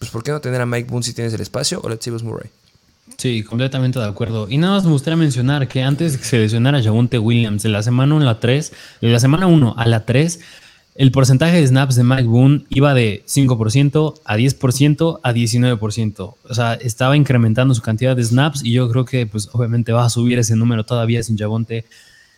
[0.00, 2.24] pues ¿por qué no tener a Mike Boone si tienes el espacio o la Chavis
[2.24, 2.50] Murray?
[3.16, 4.48] Sí, completamente de acuerdo.
[4.50, 7.82] Y nada más me gustaría mencionar que antes de que se lesionara Williams, de la
[7.84, 10.40] semana 1 a la 3, de la semana 1 a la 3,
[10.94, 16.34] el porcentaje de snaps de Mike Boone iba de 5% a 10% a 19%.
[16.48, 20.04] O sea, estaba incrementando su cantidad de snaps y yo creo que pues obviamente va
[20.04, 21.84] a subir ese número todavía sin Javonte.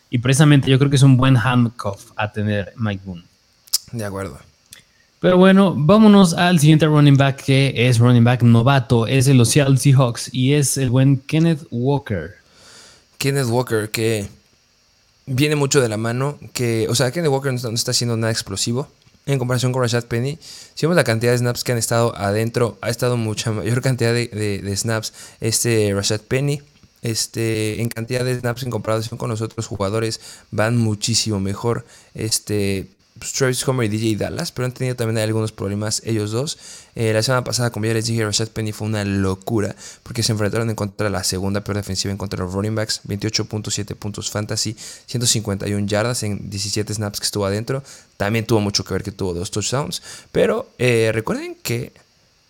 [0.08, 3.24] Y precisamente yo creo que es un buen handcuff a tener Mike Boone.
[3.92, 4.38] De acuerdo.
[5.20, 9.06] Pero bueno, vámonos al siguiente running back que es running back novato.
[9.06, 12.36] Es el Seattle Seahawks y es el buen Kenneth Walker.
[13.18, 14.28] Kenneth Walker que
[15.26, 18.88] viene mucho de la mano que, o sea, Kenny Walker no está, haciendo nada explosivo
[19.26, 20.38] en comparación con Rashad Penny.
[20.74, 24.14] Si vemos la cantidad de snaps que han estado adentro, ha estado mucha mayor cantidad
[24.14, 26.62] de, snaps este Rashad Penny.
[27.02, 31.84] Este, en cantidad de snaps en comparación con los otros jugadores van muchísimo mejor.
[32.14, 32.86] Este,
[33.36, 36.58] Travis Homer y DJ Dallas, pero han tenido también algunos problemas ellos dos.
[36.94, 40.32] Eh, la semana pasada, como ya les dije, Rashad Penny fue una locura porque se
[40.32, 43.94] enfrentaron en contra de la segunda peor defensiva en contra de los running backs, 28.7
[43.94, 44.76] puntos fantasy,
[45.06, 47.82] 151 yardas en 17 snaps que estuvo adentro.
[48.16, 50.02] También tuvo mucho que ver que tuvo dos touchdowns,
[50.32, 51.92] pero eh, recuerden que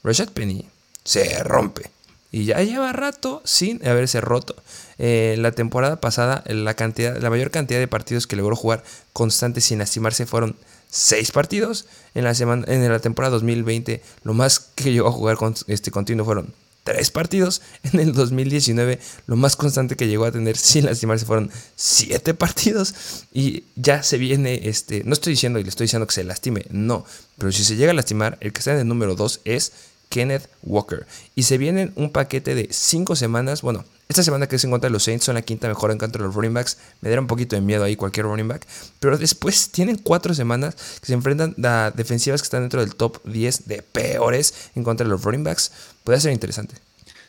[0.02, 0.68] Rashad Penny
[1.04, 1.90] se rompe.
[2.32, 4.56] Y ya lleva rato sin haberse roto.
[4.98, 8.82] Eh, la temporada pasada, la, cantidad, la mayor cantidad de partidos que logró jugar
[9.12, 10.56] constante sin lastimarse fueron
[10.90, 11.86] 6 partidos.
[12.14, 15.90] En la, semana, en la temporada 2020, lo más que llegó a jugar con, este,
[15.90, 16.54] continuo fueron
[16.84, 17.60] 3 partidos.
[17.92, 22.94] En el 2019, lo más constante que llegó a tener sin lastimarse fueron 7 partidos.
[23.32, 26.64] Y ya se viene, este, no estoy diciendo y le estoy diciendo que se lastime,
[26.70, 27.04] no.
[27.36, 29.72] Pero si se llega a lastimar, el que está en el número 2 es
[30.08, 31.06] Kenneth Walker.
[31.34, 34.88] Y se vienen un paquete de 5 semanas, bueno, esta semana que es en contra
[34.88, 36.78] de los Saints son la quinta mejor en contra de los running backs.
[37.00, 38.64] Me daría un poquito de miedo ahí cualquier running back.
[39.00, 43.18] Pero después tienen cuatro semanas que se enfrentan a defensivas que están dentro del top
[43.24, 45.72] 10 de peores en contra de los running backs.
[46.04, 46.76] Puede ser interesante.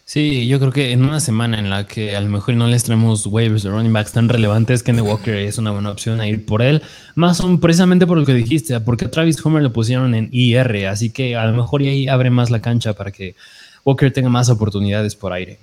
[0.08, 2.86] Sí, yo creo que en una semana en la que a lo mejor no les
[2.86, 6.46] traemos waivers de running backs tan relevantes, Kenny Walker es una buena opción a ir
[6.46, 6.82] por él.
[7.16, 11.10] Más son precisamente por lo que dijiste, porque Travis Homer lo pusieron en IR, así
[11.10, 13.36] que a lo mejor ahí abre más la cancha para que
[13.84, 15.60] Walker tenga más oportunidades por aire.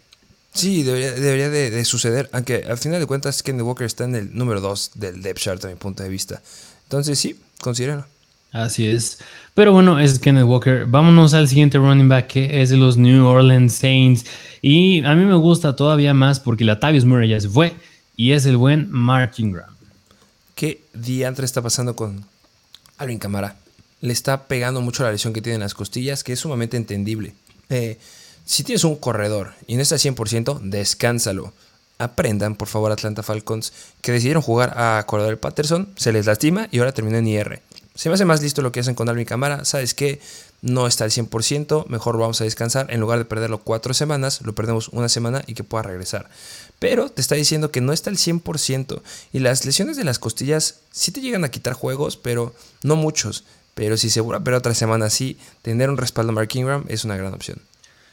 [0.53, 4.61] Sí, debería, de, suceder, aunque al final de cuentas Kenny Walker está en el número
[4.61, 6.43] 2 del depth chart a mi punto de vista.
[6.83, 8.14] Entonces sí, considéralo.
[8.55, 9.19] Así es.
[9.55, 10.87] Pero bueno, es Kenneth Walker.
[10.87, 14.25] Vámonos al siguiente running back que es de los New Orleans Saints.
[14.63, 17.75] Y a mí me gusta todavía más porque la Tavius Murray ya se fue
[18.17, 19.75] y es el buen Mark Ingram.
[20.55, 22.25] ¿Qué diantre está pasando con
[22.97, 23.57] Alvin Camara?
[24.01, 27.35] Le está pegando mucho la lesión que tiene en las costillas, que es sumamente entendible.
[27.71, 27.99] Eh,
[28.45, 31.53] si tienes un corredor y no está 100%, descánsalo.
[31.99, 36.79] Aprendan, por favor, Atlanta Falcons, que decidieron jugar a corredor Patterson, se les lastima y
[36.79, 37.61] ahora terminó en IR
[37.95, 39.65] se me hace más listo lo que hacen con Alvin Camara.
[39.65, 40.21] ¿Sabes qué?
[40.63, 42.87] No está al 100%, mejor vamos a descansar.
[42.91, 46.29] En lugar de perderlo cuatro semanas, lo perdemos una semana y que pueda regresar.
[46.79, 49.01] Pero te está diciendo que no está al 100%.
[49.33, 53.45] Y las lesiones de las costillas sí te llegan a quitar juegos, pero no muchos.
[53.75, 57.17] Pero si se perder otra semana así, tener un respaldo a Mark Ingram es una
[57.17, 57.61] gran opción.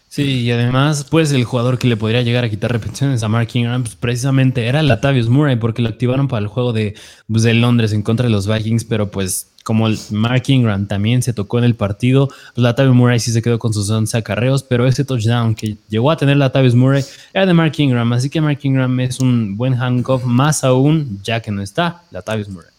[0.10, 3.48] Sí, y además, pues el jugador que le podría llegar a quitar repeticiones a Mark
[3.54, 6.96] Ingram, pues, precisamente era Latavius Murray, porque lo activaron para el juego de,
[7.32, 11.22] pues, de Londres en contra de los Vikings, pero pues como el Mark Ingram también
[11.22, 14.88] se tocó en el partido, Latavius Murray sí se quedó con sus 11 acarreos, pero
[14.88, 18.60] ese touchdown que llegó a tener Latavius Murray era de Mark Ingram, así que Mark
[18.64, 22.72] Ingram es un buen handcuff, más aún ya que no está Latavius Murray.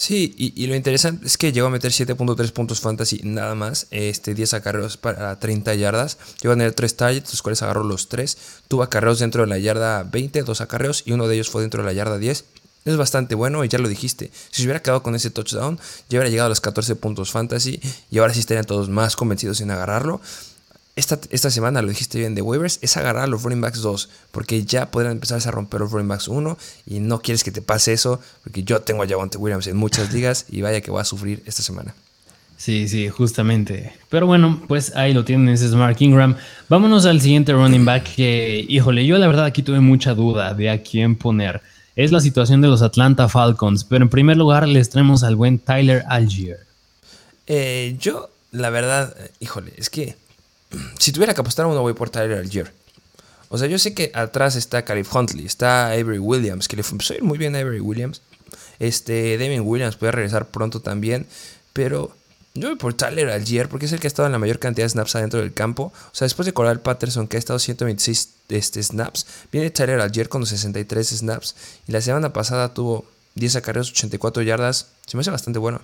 [0.00, 4.32] Sí, y, lo interesante es que llegó a meter 7.3 puntos fantasy nada más, este
[4.32, 8.38] 10 acarreos para 30 yardas, llegó a tener 3 targets, los cuales agarró los 3,
[8.66, 11.82] tuvo acarreos dentro de la yarda 20, 2 acarreos, y uno de ellos fue dentro
[11.82, 12.46] de la yarda 10,
[12.84, 14.30] es bastante bueno y ya lo dijiste.
[14.50, 17.80] Si se hubiera quedado con ese touchdown, ya hubiera llegado a los 14 puntos fantasy
[18.10, 20.20] y ahora sí estarían todos más convencidos en agarrarlo.
[20.96, 24.10] Esta, esta semana, lo dijiste bien de waivers, es agarrar a los running backs 2,
[24.32, 27.62] porque ya podrán empezar a romper los running backs 1 y no quieres que te
[27.62, 31.00] pase eso, porque yo tengo a Javonte Williams en muchas ligas y vaya que voy
[31.00, 31.94] a sufrir esta semana.
[32.56, 33.94] Sí, sí, justamente.
[34.10, 36.36] Pero bueno, pues ahí lo tienen, ese es Mark Ingram.
[36.68, 40.68] Vámonos al siguiente running back que, híjole, yo la verdad aquí tuve mucha duda de
[40.68, 41.62] a quién poner
[42.04, 43.84] es la situación de los Atlanta Falcons.
[43.84, 46.60] Pero en primer lugar les traemos al buen Tyler Algier.
[47.46, 50.16] Eh, yo, la verdad, híjole, es que
[50.98, 52.72] si tuviera que apostar uno voy por Tyler Algier.
[53.48, 56.84] O sea, yo sé que atrás está Calif Huntley, está Avery Williams, que le
[57.16, 58.22] ir muy bien a Avery Williams.
[58.78, 61.26] Este, Damien Williams puede regresar pronto también,
[61.72, 62.16] pero
[62.54, 64.84] yo voy por Tyler Algier porque es el que ha estado en la mayor cantidad
[64.84, 65.92] de snaps adentro del campo.
[65.94, 70.28] O sea, después de Coral Patterson, que ha estado 126 este, snaps, viene Tyler Algier
[70.28, 71.54] con los 63 snaps.
[71.86, 73.04] Y la semana pasada tuvo
[73.36, 74.88] 10 acarreos, 84 yardas.
[75.06, 75.80] Se me hace bastante bueno.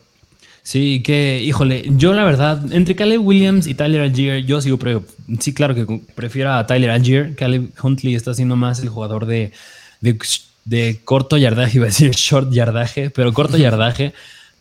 [0.67, 5.05] Sí, que, híjole, yo la verdad, entre Caleb Williams y Tyler Algier, yo sigo, pero
[5.39, 7.37] sí, claro que prefiero a Tyler Algier.
[7.37, 9.53] Caleb Huntley está siendo más el jugador de,
[10.01, 10.19] de,
[10.65, 14.13] de corto yardaje, iba a decir short yardaje, pero corto yardaje.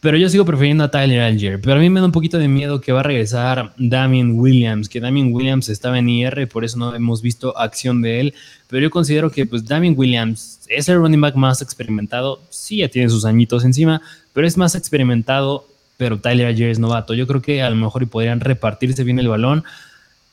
[0.06, 1.60] Pero yo sigo prefiriendo a Tyler Algier.
[1.60, 4.88] Pero a mí me da un poquito de miedo que va a regresar Damien Williams,
[4.88, 8.36] que Damien Williams estaba en IR, por eso no hemos visto acción de él.
[8.68, 12.40] Pero yo considero que pues Damien Williams es el running back más experimentado.
[12.52, 14.00] Sí, ya tiene sus añitos encima,
[14.32, 15.66] pero es más experimentado.
[15.98, 17.16] Pero Tyler Algier es novato.
[17.16, 19.64] Yo creo que a lo mejor podrían repartirse bien el balón.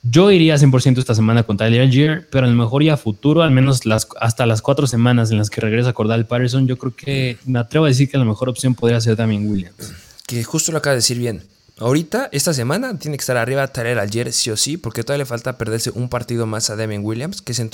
[0.03, 3.43] Yo iría 100% esta semana con Tyler Algier, pero a lo mejor ya a futuro,
[3.43, 6.95] al menos las, hasta las cuatro semanas en las que regresa Cordal Patterson, yo creo
[6.95, 9.93] que me atrevo a decir que la mejor opción podría ser también Williams.
[10.27, 11.45] Que justo lo acaba de decir bien.
[11.79, 15.27] Ahorita, esta semana, tiene que estar arriba Tyler Algier sí o sí, porque todavía le
[15.27, 17.71] falta perderse un partido más a Damien Williams, que es en,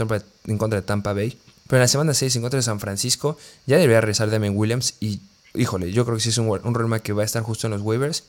[0.46, 1.38] en contra de Tampa Bay.
[1.66, 4.94] Pero en la semana 6 en contra de San Francisco, ya debería regresar Damien Williams
[5.00, 5.20] y,
[5.54, 7.82] híjole, yo creo que sí es un, un que va a estar justo en los
[7.82, 8.24] waivers.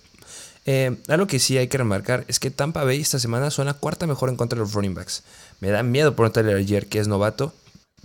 [0.66, 4.06] Eh, algo que sí hay que remarcar es que Tampa Bay esta semana suena cuarta
[4.08, 5.24] mejor en contra de los running backs.
[5.60, 7.54] Me da miedo por Tyler ayer que es novato,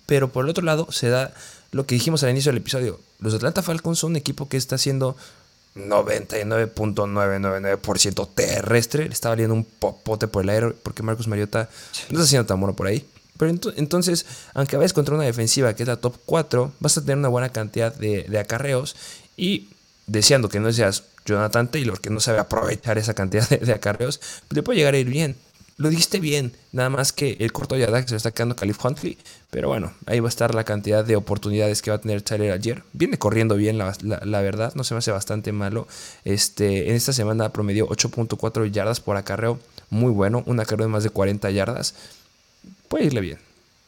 [0.07, 1.35] pero por el otro lado se da
[1.73, 3.01] lo que dijimos al inicio del episodio.
[3.19, 5.17] Los Atlanta Falcons son un equipo que está haciendo
[5.75, 9.07] 99.999% terrestre.
[9.07, 11.69] Le está valiendo un popote por el aire porque Marcus Mariota
[12.11, 13.05] no está haciendo tan bueno por ahí.
[13.37, 17.19] Pero entonces, aunque vayas contra una defensiva que es la top 4, vas a tener
[17.19, 18.95] una buena cantidad de, de acarreos
[19.37, 19.71] y
[20.07, 24.63] deseando que no seas Jonathan Taylor, que no sabe aprovechar esa cantidad de, acarreos, le
[24.63, 25.37] puede llegar a ir bien.
[25.77, 29.19] Lo dijiste bien, nada más que el corto que se lo está quedando Calif Huntley,
[29.51, 32.53] pero bueno, ahí va a estar la cantidad de oportunidades que va a tener Tyler
[32.53, 32.85] ayer.
[32.93, 35.89] Viene corriendo bien, la, verdad, no se me hace bastante malo.
[36.25, 39.59] Este, en esta semana promedió 8.4 yardas por acarreo,
[39.91, 41.97] muy bueno, un acarreo de más de 40 yardas.
[42.89, 43.39] Puede irle bien.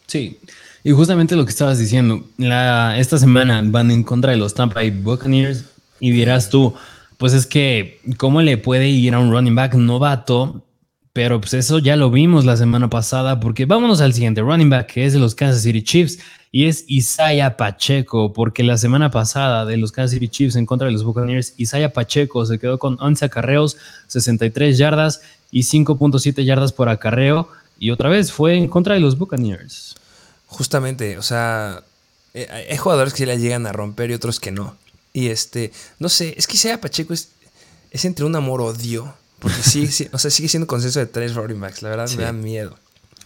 [0.08, 0.40] Sí,
[0.86, 4.90] y justamente lo que estabas diciendo, esta semana van en contra de los Tampa Bay
[4.90, 5.64] Buccaneers
[5.98, 6.74] y dirás tú,
[7.18, 10.62] pues es que, ¿cómo le puede ir a un running back novato?
[11.12, 14.92] Pero pues eso ya lo vimos la semana pasada, porque vámonos al siguiente running back,
[14.92, 16.18] que es de los Kansas City Chiefs,
[16.52, 20.86] y es Isaiah Pacheco, porque la semana pasada de los Kansas City Chiefs en contra
[20.86, 26.74] de los Buccaneers, Isaiah Pacheco se quedó con 11 acarreos, 63 yardas y 5.7 yardas
[26.74, 27.48] por acarreo,
[27.78, 29.96] y otra vez fue en contra de los Buccaneers.
[30.48, 31.82] Justamente, o sea,
[32.34, 34.76] eh, hay jugadores que le llegan a romper y otros que no.
[35.16, 37.30] Y este, no sé, es que sea Pacheco es,
[37.90, 39.14] es entre un amor-odio.
[39.38, 41.80] Porque sí, o sea, sigue siendo consenso de tres running backs.
[41.80, 42.78] La verdad me da miedo.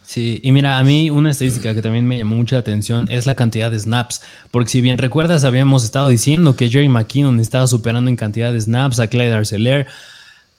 [0.06, 3.34] Sí, y mira, a mí una estadística que también me llamó mucha atención es la
[3.34, 4.22] cantidad de snaps.
[4.52, 8.60] Porque si bien recuerdas, habíamos estado diciendo que Jerry McKinnon estaba superando en cantidad de
[8.60, 9.86] snaps a Clyde Arcelor.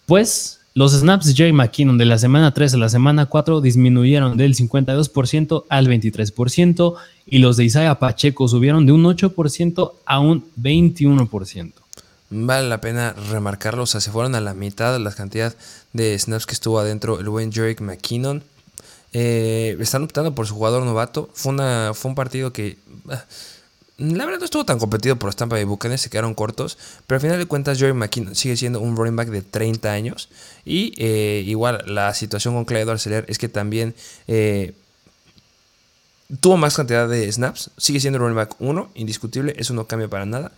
[0.07, 4.37] Pues los snaps de Jerry McKinnon de la semana 3 a la semana 4 disminuyeron
[4.37, 10.45] del 52% al 23% y los de Isaiah Pacheco subieron de un 8% a un
[10.61, 11.73] 21%.
[12.29, 15.53] Vale la pena remarcarlo, o sea, se fueron a la mitad la cantidad
[15.91, 18.41] de snaps que estuvo adentro el buen Jerry McKinnon.
[19.11, 21.29] Eh, están optando por su jugador novato.
[21.33, 22.77] Fue, una, fue un partido que...
[24.01, 27.17] La verdad no estuvo tan competido por los Tampa Bay Buccaneers, se quedaron cortos, pero
[27.17, 30.29] al final de cuentas Jerry McKinnon sigue siendo un running back de 30 años
[30.65, 33.93] y eh, igual la situación con Clyde Arcelor es que también
[34.27, 34.73] eh,
[36.39, 40.25] tuvo más cantidad de snaps, sigue siendo running back 1, indiscutible, eso no cambia para
[40.25, 40.51] nada,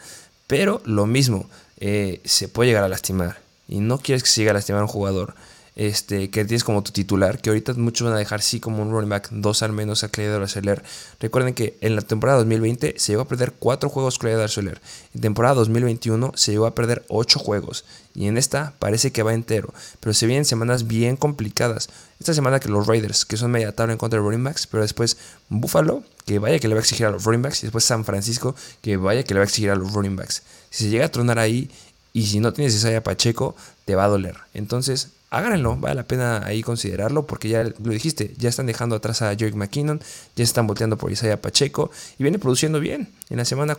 [0.47, 1.49] pero lo mismo,
[1.81, 3.39] eh, se puede llegar a lastimar.
[3.67, 5.35] Y no quieres que se llegue a lastimar un jugador
[5.75, 8.91] este, que tienes como tu titular, que ahorita muchos van a dejar sí como un
[8.91, 10.83] running back, dos al menos a Clyde Arcelor.
[11.19, 14.79] Recuerden que en la temporada 2020 se llegó a perder cuatro juegos Clyde Arcelor.
[15.15, 17.85] En temporada 2021 se llegó a perder ocho juegos.
[18.15, 19.73] Y en esta parece que va entero.
[19.99, 21.89] Pero se vienen semanas bien complicadas.
[22.19, 24.83] Esta semana que los Raiders, que son media tabla en contra de running backs, pero
[24.83, 25.17] después
[25.49, 28.05] Buffalo, que vaya que le va a exigir a los running backs, y después San
[28.05, 30.43] Francisco, que vaya que le va a exigir a los running backs.
[30.69, 31.69] Si se llega a tronar ahí,
[32.13, 33.55] y si no tienes Isaiah Pacheco,
[33.85, 34.37] te va a doler.
[34.53, 39.21] Entonces, háganlo, vale la pena ahí considerarlo porque ya lo dijiste, ya están dejando atrás
[39.21, 39.99] a Jerick McKinnon,
[40.35, 43.09] ya están volteando por Isaiah Pacheco y viene produciendo bien.
[43.29, 43.77] En la semana,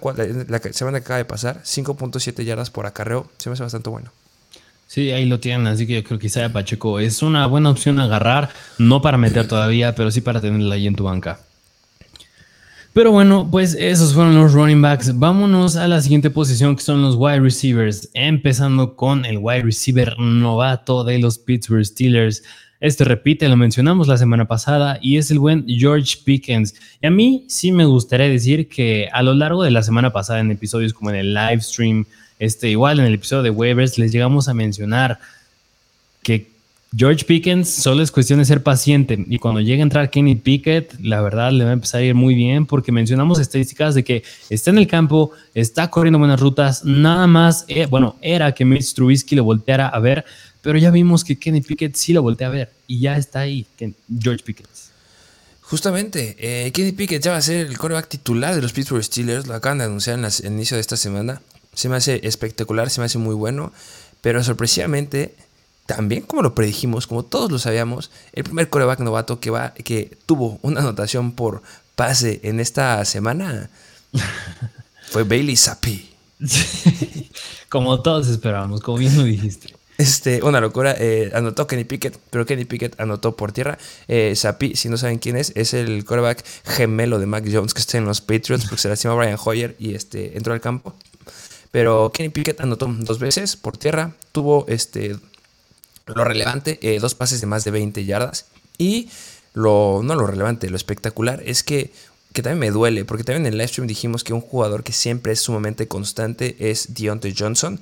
[0.48, 4.10] la semana que acaba de pasar, 5.7 yardas por acarreo, se me hace bastante bueno.
[4.86, 7.98] Sí, ahí lo tienen, así que yo creo que Isaiah Pacheco es una buena opción
[8.00, 11.40] agarrar, no para meter todavía, pero sí para tenerla ahí en tu banca.
[12.94, 15.18] Pero bueno, pues esos fueron los running backs.
[15.18, 18.08] Vámonos a la siguiente posición que son los wide receivers.
[18.14, 22.44] Empezando con el wide receiver novato de los Pittsburgh Steelers.
[22.78, 26.76] Este repite, lo mencionamos la semana pasada y es el buen George Pickens.
[27.02, 30.38] Y a mí sí me gustaría decir que a lo largo de la semana pasada
[30.38, 32.06] en episodios como en el live stream,
[32.38, 35.18] este, igual en el episodio de waivers les llegamos a mencionar
[36.22, 36.53] que
[36.96, 40.94] George Pickens solo es cuestión de ser paciente y cuando llegue a entrar Kenny Pickett,
[41.00, 44.22] la verdad le va a empezar a ir muy bien porque mencionamos estadísticas de que
[44.48, 48.94] está en el campo, está corriendo buenas rutas, nada más, eh, bueno, era que Mitch
[48.94, 50.24] Trubisky lo volteara a ver,
[50.62, 53.66] pero ya vimos que Kenny Pickett sí lo voltea a ver y ya está ahí
[54.20, 54.68] George Pickett.
[55.62, 59.48] Justamente, eh, Kenny Pickett ya va a ser el coreback titular de los Pittsburgh Steelers,
[59.48, 61.42] lo acaban de anunciar en el inicio de esta semana.
[61.72, 63.72] Se me hace espectacular, se me hace muy bueno,
[64.20, 65.34] pero sorpresivamente
[65.86, 70.16] también como lo predijimos, como todos lo sabíamos, el primer coreback novato que, va, que
[70.26, 71.62] tuvo una anotación por
[71.94, 73.70] pase en esta semana
[75.10, 76.10] fue Bailey Zappi.
[77.68, 79.74] como todos esperábamos, como bien lo dijiste.
[79.96, 80.94] Este, una locura.
[80.98, 83.78] Eh, anotó Kenny Pickett, pero Kenny Pickett anotó por tierra.
[84.08, 84.34] Eh,
[84.74, 88.04] si no saben quién es, es el coreback gemelo de Mac Jones que está en
[88.04, 90.94] los Patriots porque se lastimó Brian Hoyer y este, entró al campo.
[91.70, 94.14] Pero Kenny Pickett anotó dos veces por tierra.
[94.32, 95.16] Tuvo este,
[96.06, 98.46] lo relevante, eh, dos pases de más de 20 yardas.
[98.78, 99.08] Y
[99.54, 101.92] lo, no lo relevante, lo espectacular es que,
[102.32, 104.92] que también me duele, porque también en el live stream dijimos que un jugador que
[104.92, 107.80] siempre es sumamente constante es Deontay Johnson.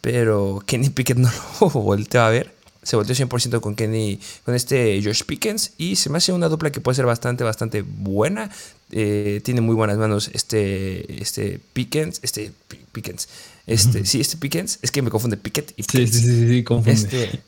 [0.00, 2.54] Pero Kenny Pickett no lo volteó a ver.
[2.82, 5.72] Se volteó 100% con Kenny, con este Josh Pickens.
[5.76, 8.48] Y se me hace una dupla que puede ser bastante, bastante buena.
[8.92, 12.20] Eh, tiene muy buenas manos este, este Pickens.
[12.22, 12.52] Este
[12.92, 13.28] Pickens.
[13.66, 16.10] Este, sí, este Pickens, es que me confunde Pickett y Pickens.
[16.12, 16.92] Sí, sí, sí, sí, confunde.
[16.92, 17.40] Este,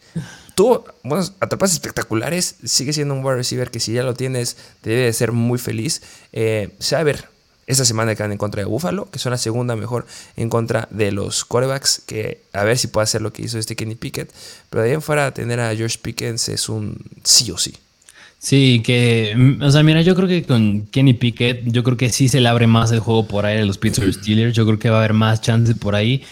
[0.54, 0.84] tuvo
[1.40, 5.12] atrapadas espectaculares, sigue siendo un wide receiver que si ya lo tienes, te debe de
[5.12, 6.02] ser muy feliz.
[6.32, 7.28] Eh, se va a ver
[7.68, 10.88] esta semana que van en contra de Buffalo, que son la segunda mejor en contra
[10.90, 14.32] de los quarterbacks, que a ver si puede hacer lo que hizo este Kenny Pickett.
[14.70, 17.76] Pero de ahí en fuera, tener a George Pickens es un sí o sí.
[18.38, 22.08] Sí, que, mm, o sea, mira, yo creo que con Kenny Pickett, yo creo que
[22.10, 24.54] sí se le abre más el juego por ahí a los Pittsburgh Steelers.
[24.54, 26.22] Yo creo que va a haber más chances por ahí.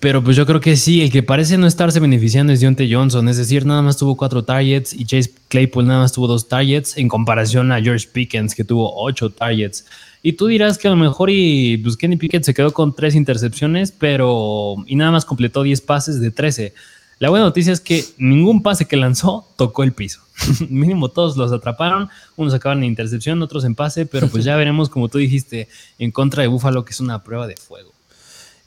[0.00, 3.28] Pero pues yo creo que sí, el que parece no estarse beneficiando es Deontay Johnson.
[3.28, 6.96] Es decir, nada más tuvo cuatro targets y Chase Claypool nada más tuvo dos targets
[6.98, 9.86] en comparación a George Pickens, que tuvo ocho targets.
[10.22, 13.14] Y tú dirás que a lo mejor y pues Kenny Pickett se quedó con tres
[13.14, 16.74] intercepciones, pero y nada más completó 10 pases de 13.
[17.18, 20.20] La buena noticia es que ningún pase que lanzó tocó el piso.
[20.68, 24.90] Mínimo todos los atraparon, unos acaban en intercepción, otros en pase, pero pues ya veremos,
[24.90, 27.92] como tú dijiste, en contra de Búfalo, que es una prueba de fuego.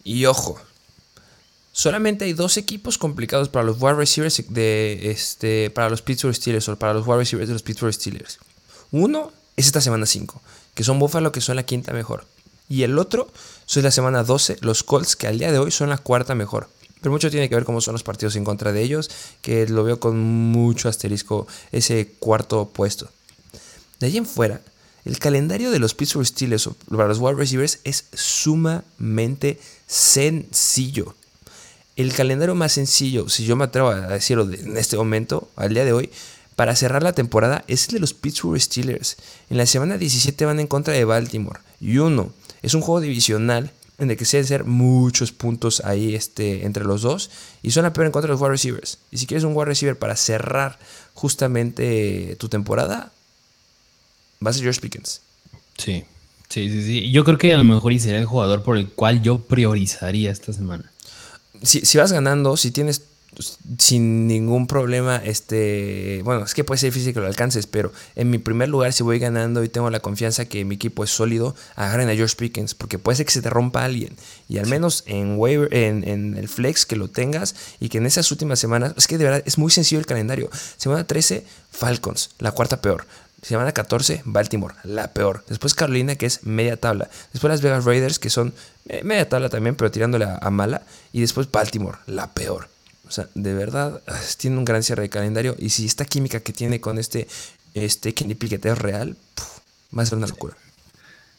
[0.04, 0.60] Y ojo,
[1.72, 6.68] solamente hay dos equipos complicados para los wide receivers de este, para los Pittsburgh Steelers
[6.70, 8.40] o para los wide receivers de los Pittsburgh Steelers.
[8.92, 10.42] Uno es esta semana 5,
[10.74, 12.26] que son Buffalo, que son la quinta mejor.
[12.68, 13.32] Y el otro
[13.68, 16.70] es la semana 12, los Colts, que al día de hoy son la cuarta mejor.
[17.02, 19.10] Pero mucho tiene que ver cómo son los partidos en contra de ellos,
[19.42, 23.10] que lo veo con mucho asterisco ese cuarto puesto.
[24.00, 24.62] De ahí en fuera,
[25.06, 31.16] el calendario de los Pittsburgh Steelers para los wide receivers es sumamente sencillo.
[31.96, 35.86] El calendario más sencillo, si yo me atrevo a decirlo en este momento, al día
[35.86, 36.10] de hoy,
[36.56, 39.18] para cerrar la temporada es el de los Pittsburgh Steelers.
[39.50, 41.62] En la semana 17 van en contra de Baltimore.
[41.80, 46.66] Y uno, es un juego divisional en el que se ser muchos puntos ahí este,
[46.66, 47.30] entre los dos.
[47.62, 48.98] Y son la peor en contra de los wide receivers.
[49.12, 50.80] Y si quieres un wide receiver para cerrar
[51.14, 53.12] justamente tu temporada,
[54.46, 55.22] va a ser George Pickens.
[55.78, 56.06] Sí,
[56.50, 57.12] sí, sí, sí.
[57.12, 60.54] Yo creo que a lo mejor sería el jugador por el cual yo priorizaría esta
[60.54, 60.92] semana.
[61.62, 63.04] Si, si vas ganando, si tienes
[63.78, 68.30] sin ningún problema, este, bueno, es que puede ser difícil que lo alcances, pero en
[68.30, 71.56] mi primer lugar, si voy ganando y tengo la confianza que mi equipo es sólido,
[71.76, 74.16] agarren a George Pickens, porque puede ser que se te rompa alguien.
[74.48, 78.06] Y al menos en, waiver, en, en, el flex que lo tengas y que en
[78.06, 80.50] esas últimas semanas, es que de verdad es muy sencillo el calendario.
[80.78, 83.06] Semana 13, Falcons, la cuarta peor.
[83.42, 85.44] Semana 14, Baltimore, la peor.
[85.48, 87.10] Después Carolina, que es media tabla.
[87.32, 88.54] Después las Vegas Raiders, que son
[88.90, 90.82] eh, media tabla también, pero tirándole a, mala.
[91.14, 92.68] Y después Baltimore, la peor.
[93.10, 94.02] O sea, de verdad,
[94.38, 95.56] tiene un gran cierre de calendario.
[95.60, 97.28] Y si esta química que tiene con este,
[97.74, 99.18] este Kenny Pickett es real,
[99.98, 100.56] va a ser una locura.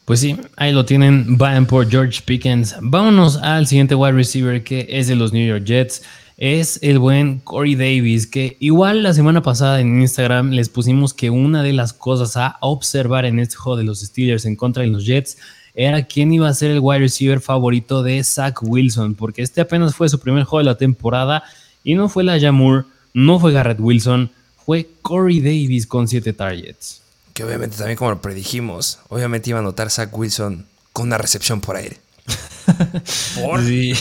[0.04, 1.38] Pues sí, ahí lo tienen.
[1.38, 2.74] Vayan por George Pickens.
[2.80, 6.02] Vámonos al siguiente wide receiver que es de los New York Jets
[6.40, 11.28] es el buen Corey Davis, que igual la semana pasada en Instagram les pusimos que
[11.28, 14.88] una de las cosas a observar en este juego de los Steelers en contra de
[14.88, 15.36] los Jets
[15.74, 19.94] era quién iba a ser el wide receiver favorito de Zach Wilson, porque este apenas
[19.94, 21.44] fue su primer juego de la temporada
[21.84, 24.30] y no fue la Jamur, no fue Garrett Wilson,
[24.64, 27.02] fue Corey Davis con 7 targets.
[27.34, 31.60] Que obviamente también como lo predijimos, obviamente iba a anotar Zach Wilson con una recepción
[31.60, 31.98] por aire.
[33.66, 33.92] Sí.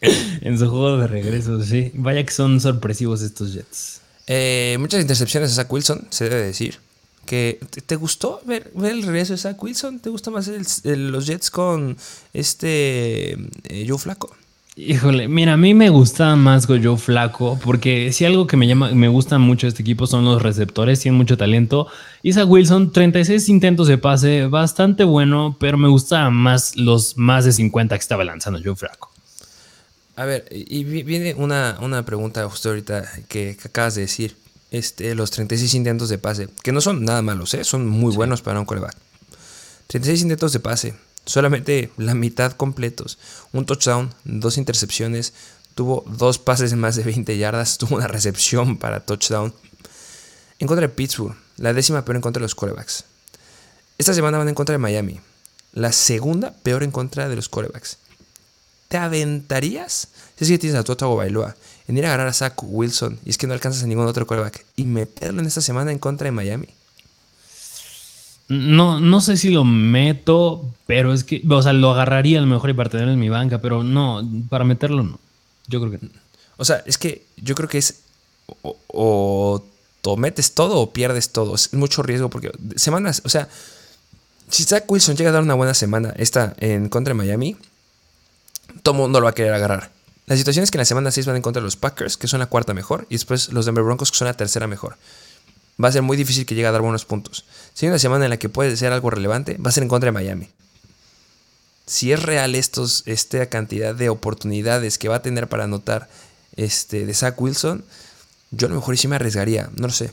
[0.40, 1.92] en su juego de regreso, sí.
[1.94, 4.00] Vaya que son sorpresivos estos Jets.
[4.26, 6.78] Eh, muchas intercepciones de Zach Wilson, se debe decir.
[7.26, 10.00] Que, ¿Te gustó ver, el regreso de Zach Wilson?
[10.00, 10.50] ¿Te gusta más
[10.84, 11.96] los Jets con
[12.32, 14.34] este eh, Joe Flaco?
[14.76, 18.92] Híjole, mira, a mí me gusta más Goyo Flaco, porque si algo que me llama,
[18.92, 21.88] me gusta mucho este equipo son los receptores, tienen mucho talento.
[22.22, 27.52] Isaac Wilson, 36 intentos de pase, bastante bueno, pero me gusta más los más de
[27.52, 29.10] 50 que estaba lanzando Joe Flaco.
[30.14, 34.36] A ver, y viene una, una pregunta justo ahorita que, acabas de decir.
[34.70, 37.64] Este, los 36 intentos de pase, que no son nada malos, ¿eh?
[37.64, 38.94] son muy buenos para un coreback.
[39.88, 40.94] 36 intentos de pase,
[41.26, 43.18] solamente la mitad completos.
[43.52, 45.32] Un touchdown, dos intercepciones,
[45.74, 49.54] tuvo dos pases de más de 20 yardas, tuvo una recepción para touchdown.
[50.58, 53.04] En contra de Pittsburgh, la décima peor en contra de los corebacks.
[53.98, 55.20] Esta semana van en contra de Miami,
[55.72, 57.98] la segunda peor en contra de los corebacks.
[58.88, 60.08] ¿Te aventarías?
[60.36, 61.54] Si es que tienes a Toto Bailoa,
[61.86, 64.26] en ir a ganar a Zach Wilson y es que no alcanzas a ningún otro
[64.26, 66.68] coreback y meterlo en esta semana en contra de Miami.
[68.48, 72.48] No, no sé si lo meto, pero es que, o sea, lo agarraría a lo
[72.48, 75.20] mejor y para tenerlo en mi banca, pero no, para meterlo no.
[75.68, 76.08] Yo creo que.
[76.56, 78.00] O sea, es que yo creo que es
[78.62, 79.62] o,
[80.02, 81.54] o, metes todo o pierdes todo.
[81.54, 83.48] Es mucho riesgo porque semanas, o sea,
[84.48, 87.56] si Zach Wilson llega a dar una buena semana esta en contra de Miami,
[88.82, 89.92] todo mundo lo va a querer agarrar.
[90.26, 92.26] La situación es que en la semana 6 van en contra de los Packers, que
[92.26, 94.96] son la cuarta mejor, y después los Denver Broncos, que son la tercera mejor
[95.82, 97.46] va a ser muy difícil que llegue a dar buenos puntos.
[97.72, 99.88] Si hay una semana en la que puede ser algo relevante, va a ser en
[99.88, 100.50] contra de Miami.
[101.90, 106.08] Si es real estos, esta cantidad de oportunidades que va a tener para anotar
[106.54, 107.82] este, de Zach Wilson,
[108.52, 110.12] yo a lo mejor sí me arriesgaría, no lo sé.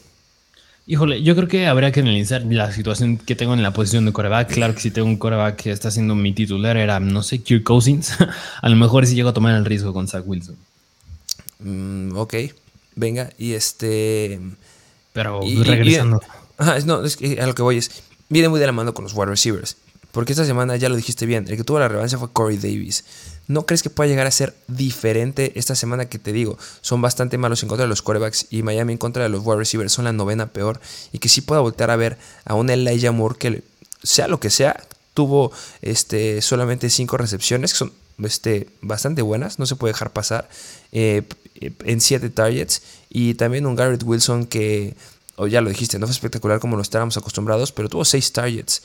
[0.88, 4.12] Híjole, yo creo que habría que analizar la situación que tengo en la posición de
[4.12, 4.54] coreback.
[4.54, 7.64] Claro que si tengo un coreback que está siendo mi titular, era, no sé, Kirk
[7.64, 8.12] Cousins.
[8.62, 10.56] a lo mejor sí llego a tomar el riesgo con Zach Wilson.
[11.60, 12.34] Mm, ok,
[12.96, 14.40] venga, y este.
[15.14, 16.22] Pero regresando.
[16.86, 17.92] no, es que a lo que voy es.
[18.30, 19.78] Viene muy de la mano con los wide receivers.
[20.18, 21.46] Porque esta semana ya lo dijiste bien.
[21.48, 23.06] El que tuvo la relevancia fue Corey Davis.
[23.48, 26.58] ¿No crees que pueda llegar a ser diferente esta semana que te digo?
[26.82, 29.60] Son bastante malos en contra de los quarterbacks y Miami en contra de los wide
[29.60, 30.82] receivers son la novena peor.
[31.12, 33.64] Y que sí pueda voltear a ver a un Elijah Moore que,
[34.02, 35.52] sea lo que sea, tuvo
[35.84, 37.94] este, solamente cinco recepciones, que son
[38.24, 40.50] este, bastante buenas, no se puede dejar pasar.
[40.94, 41.22] Eh,
[41.62, 42.82] en 7 targets.
[43.12, 44.96] Y también un Garrett Wilson que,
[45.36, 48.82] o ya lo dijiste, no fue espectacular como lo estábamos acostumbrados, pero tuvo 6 targets.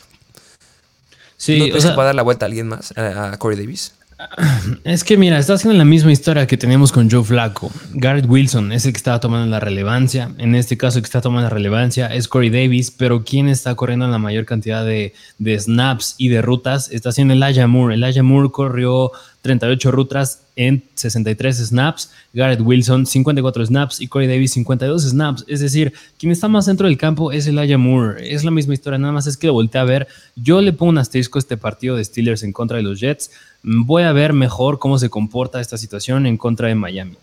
[1.42, 2.96] Sí, ¿No o sea, dar la vuelta a alguien más?
[2.96, 3.94] ¿A, Corey Davis?
[4.84, 7.68] Es que mira, está haciendo la misma historia que teníamos con Joe Flacco.
[7.94, 10.30] Garrett Wilson es el que estaba tomando la relevancia.
[10.38, 13.74] En este caso, el que está tomando la relevancia es Corey Davis, pero quien está
[13.74, 17.96] corriendo la mayor cantidad de, de snaps y de rutas está siendo Elijah Moore.
[17.96, 24.52] Elijah Moore corrió 38 rutas en 63 snaps, Garrett Wilson 54 snaps y Corey Davis
[24.52, 25.44] 52 snaps.
[25.48, 28.34] Es decir, quien está más dentro del campo es Elijah Moore.
[28.34, 30.08] Es la misma historia, nada más es que lo volteé a ver.
[30.36, 33.30] Yo le pongo un asterisco a este partido de Steelers en contra de los Jets.
[33.62, 37.16] Voy a ver mejor cómo se comporta esta situación en contra de Miami.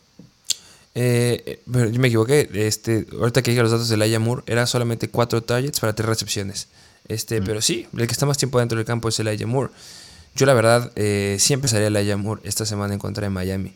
[0.95, 2.49] Eh, yo me equivoqué.
[2.53, 6.07] Este, ahorita que dije los datos de Elijah Moore, era solamente 4 targets para 3
[6.07, 6.67] recepciones.
[7.07, 7.43] Este, mm.
[7.45, 9.71] Pero sí, el que está más tiempo dentro del campo es Elijah Moore.
[10.39, 13.73] Yo la verdad eh, sí empezaría la Moore esta semana en contra de Miami.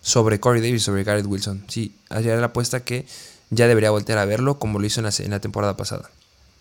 [0.00, 1.64] Sobre Corey Davis, sobre Garrett Wilson.
[1.66, 3.06] Sí, haría la apuesta que
[3.50, 6.08] ya debería voltear a verlo como lo hizo en la, temporada pasada.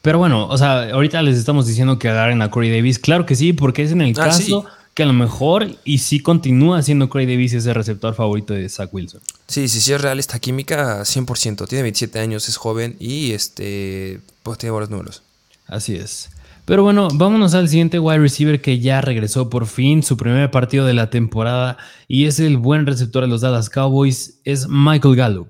[0.02, 2.98] Pero bueno, o sea, ahorita les estamos diciendo que agarren a Corey Davis.
[2.98, 4.66] Claro que sí, porque es en el ah, caso
[4.96, 8.92] que a lo mejor y sí continúa siendo Craig Davis ese receptor favorito de Zach
[8.92, 9.22] Wilson.
[9.48, 11.68] Sí, sí, sí es real esta química, 100%.
[11.68, 15.22] Tiene 27 años, es joven y este, pues tiene buenos números.
[15.68, 16.30] Así es.
[16.66, 20.86] Pero bueno, vámonos al siguiente wide receiver que ya regresó por fin, su primer partido
[20.86, 25.50] de la temporada y es el buen receptor de los Dallas Cowboys, es Michael Gallup.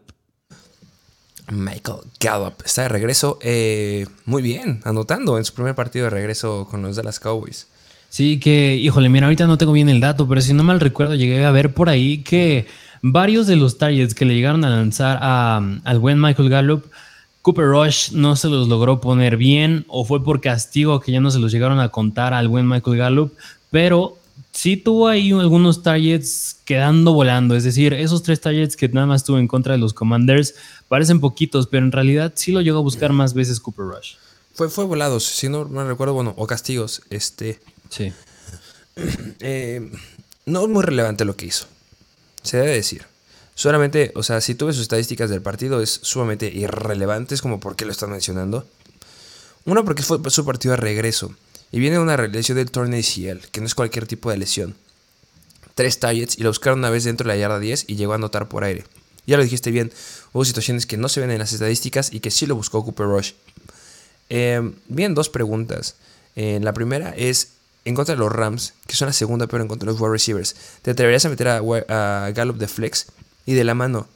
[1.50, 6.68] Michael Gallup está de regreso, eh, muy bien, anotando en su primer partido de regreso
[6.70, 7.68] con los Dallas Cowboys.
[8.10, 11.16] Sí, que, híjole, mira, ahorita no tengo bien el dato, pero si no mal recuerdo,
[11.16, 12.66] llegué a ver por ahí que
[13.02, 16.86] varios de los targets que le llegaron a lanzar al buen Michael Gallup,
[17.46, 21.30] Cooper Rush no se los logró poner bien o fue por castigo que ya no
[21.30, 23.34] se los llegaron a contar al buen Michael Gallup,
[23.70, 24.18] pero
[24.52, 29.24] sí tuvo ahí algunos targets quedando volando, es decir, esos tres targets que nada más
[29.24, 30.56] tuvo en contra de los Commanders
[30.88, 34.16] parecen poquitos, pero en realidad sí lo llegó a buscar más veces Cooper Rush.
[34.56, 37.60] Fue, fue volados, si no me recuerdo, bueno, o castigos, este...
[37.90, 38.12] Sí.
[39.40, 39.92] Eh,
[40.48, 41.68] no es muy relevante lo que hizo.
[42.42, 43.06] Se debe decir.
[43.56, 47.34] Solamente, o sea, si tú ves sus estadísticas del partido, es sumamente irrelevante.
[47.34, 48.68] Es como, ¿por qué lo están mencionando?
[49.66, 51.34] Uno, porque fue su partido de regreso.
[51.72, 54.76] Y viene una lesión del torneo ACL, que no es cualquier tipo de lesión.
[55.74, 58.16] Tres targets y lo buscaron una vez dentro de la yarda 10 y llegó a
[58.16, 58.86] anotar por aire.
[59.28, 59.92] Ya lo dijiste bien,
[60.34, 63.08] hubo situaciones que no se ven en las estadísticas y que sí lo buscó Cooper
[63.08, 63.32] Rush.
[64.30, 65.96] Bien, dos preguntas.
[66.36, 67.50] La primera es,
[67.86, 70.12] en contra de los Rams, que son la segunda pero en contra de los wide
[70.12, 73.08] receivers, ¿te atreverías a meter a, Gallup de flex?
[73.46, 74.08] Y de la mano,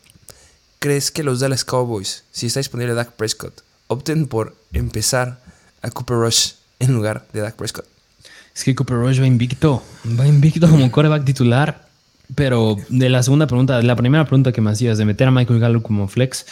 [0.80, 5.42] ¿crees que los Dallas Cowboys, si está disponible Dak Prescott, opten por empezar
[5.82, 7.86] a Cooper Rush en lugar de Dak Prescott?
[8.56, 9.84] Es que Cooper Rush va invicto,
[10.20, 11.88] va invicto como coreback titular,
[12.36, 15.32] pero de la segunda pregunta, de la primera pregunta que me hacías de meter a
[15.32, 16.46] Michael Gallup como flex,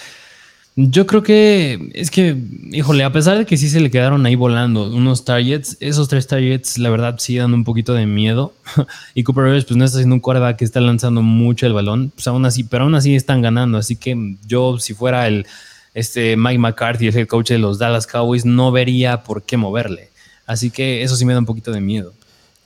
[0.80, 2.38] yo creo que es que,
[2.72, 6.28] híjole, a pesar de que sí se le quedaron ahí volando unos targets, esos tres
[6.28, 8.54] targets, la verdad, sí dan un poquito de miedo.
[9.16, 12.12] y Cooper Rivers, pues no está haciendo un quarterback que está lanzando mucho el balón,
[12.14, 13.80] pues aún así, pero aún así están ganando.
[13.80, 15.48] Así que yo, si fuera el
[15.96, 20.12] este Mike McCarthy, el head coach de los Dallas Cowboys, no vería por qué moverle.
[20.46, 22.14] Así que eso sí me da un poquito de miedo.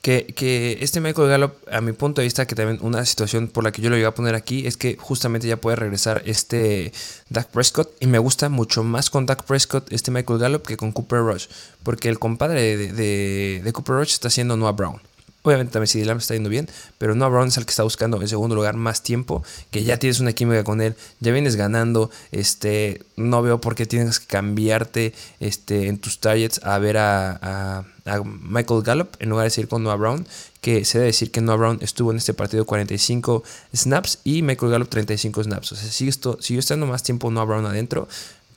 [0.02, 3.70] Que, este Michael Gallup, a mi punto de vista, que también una situación por la
[3.70, 6.92] que yo lo iba a poner aquí es que justamente ya puede regresar este
[7.28, 7.88] Dak Prescott.
[8.00, 11.46] Y me gusta mucho más con Dak Prescott este Michael Gallup que con Cooper Rush.
[11.84, 15.00] Porque el compadre de, de Cooper Rush está siendo Noah Brown.
[15.44, 16.68] Obviamente también CD Lamb está yendo bien,
[16.98, 19.98] pero Noah Brown es el que está buscando en segundo lugar más tiempo, que ya
[19.98, 24.26] tienes una química con él, ya vienes ganando, este, no veo por qué tienes que
[24.26, 27.84] cambiarte este, en tus targets a ver a,
[28.24, 30.26] Michael Gallup en lugar de seguir con Noah Brown,
[30.60, 34.72] que se debe decir que Noah Brown estuvo en este partido 45 snaps y Michael
[34.72, 38.08] Gallup 35 snaps, o sea, sigue, esto, sigue estando más tiempo Noah Brown adentro,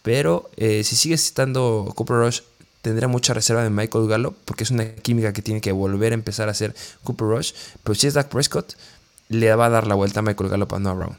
[0.04, 2.42] pero eh, si sigue estando Cooper Rush
[2.86, 6.14] tendrá mucha reserva de Michael Gallup porque es una química que tiene que volver a
[6.14, 7.54] empezar a hacer Cooper Rush.
[7.84, 8.74] Pero si es Dak Prescott,
[9.28, 11.18] le va a dar la vuelta a Michael Gallup a Noah Brown.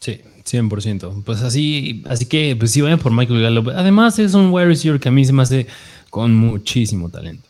[0.00, 1.22] Sí, 100%.
[1.22, 3.68] Pues así, así que pues sí vayan por Michael Gallup.
[3.68, 5.66] Además es un wide receiver que a mí se me hace
[6.08, 7.46] con muchísimo talento.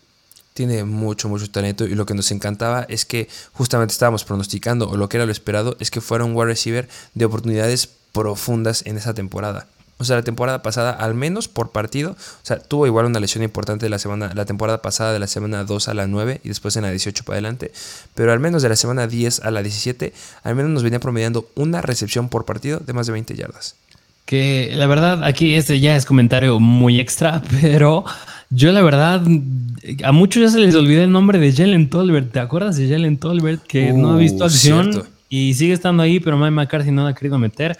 [0.54, 4.96] Tiene mucho, mucho talento y lo que nos encantaba es que justamente estábamos pronosticando o
[4.96, 8.96] lo que era lo esperado es que fuera un wide receiver de oportunidades profundas en
[8.96, 9.68] esa temporada.
[10.02, 13.44] O sea, la temporada pasada, al menos por partido, o sea, tuvo igual una lesión
[13.44, 16.48] importante de la semana, la temporada pasada de la semana 2 a la 9 y
[16.48, 17.70] después en la 18 para adelante,
[18.14, 21.48] pero al menos de la semana 10 a la 17, al menos nos venía promediando
[21.54, 23.76] una recepción por partido de más de 20 yardas.
[24.24, 28.04] Que la verdad, aquí este ya es comentario muy extra, pero
[28.50, 29.22] yo la verdad,
[30.02, 32.32] a muchos ya se les olvidó el nombre de Jalen Tolbert.
[32.32, 36.18] ¿Te acuerdas de Jalen Tolbert que no ha visto uh, acción y sigue estando ahí,
[36.18, 37.78] pero Mike McCarthy no la ha querido meter?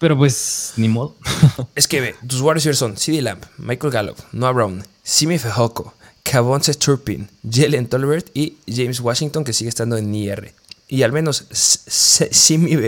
[0.00, 1.14] Pero pues, ni modo.
[1.74, 5.92] es que ve, tus Warriors son CD Lamb, Michael Gallup, Noah Brown, Simi Fejoko,
[6.22, 10.54] Cavonce Turpin, Jalen Tolbert y James Washington, que sigue estando en IR.
[10.88, 12.78] Y al menos Simi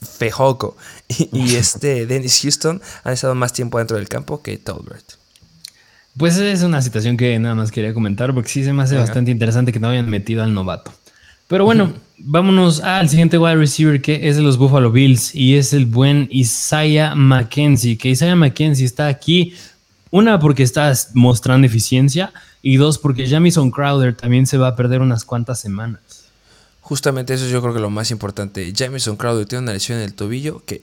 [0.00, 0.78] Fejoko
[1.08, 5.04] y, este Dennis Houston han estado más tiempo dentro del campo que Tolbert.
[6.16, 9.30] Pues es una situación que nada más quería comentar porque sí se me hace bastante
[9.30, 10.90] interesante que no hayan metido al novato.
[11.48, 15.72] Pero bueno, vámonos al siguiente wide receiver que es de los Buffalo Bills y es
[15.72, 17.98] el buen Isaiah McKenzie.
[17.98, 19.54] Que Isaiah McKenzie está aquí,
[20.10, 25.00] una porque está mostrando eficiencia y dos porque Jamison Crowder también se va a perder
[25.00, 26.00] unas cuantas semanas.
[26.80, 28.72] Justamente eso yo creo que lo más importante.
[28.76, 30.82] Jamison Crowder tiene una lesión en el tobillo que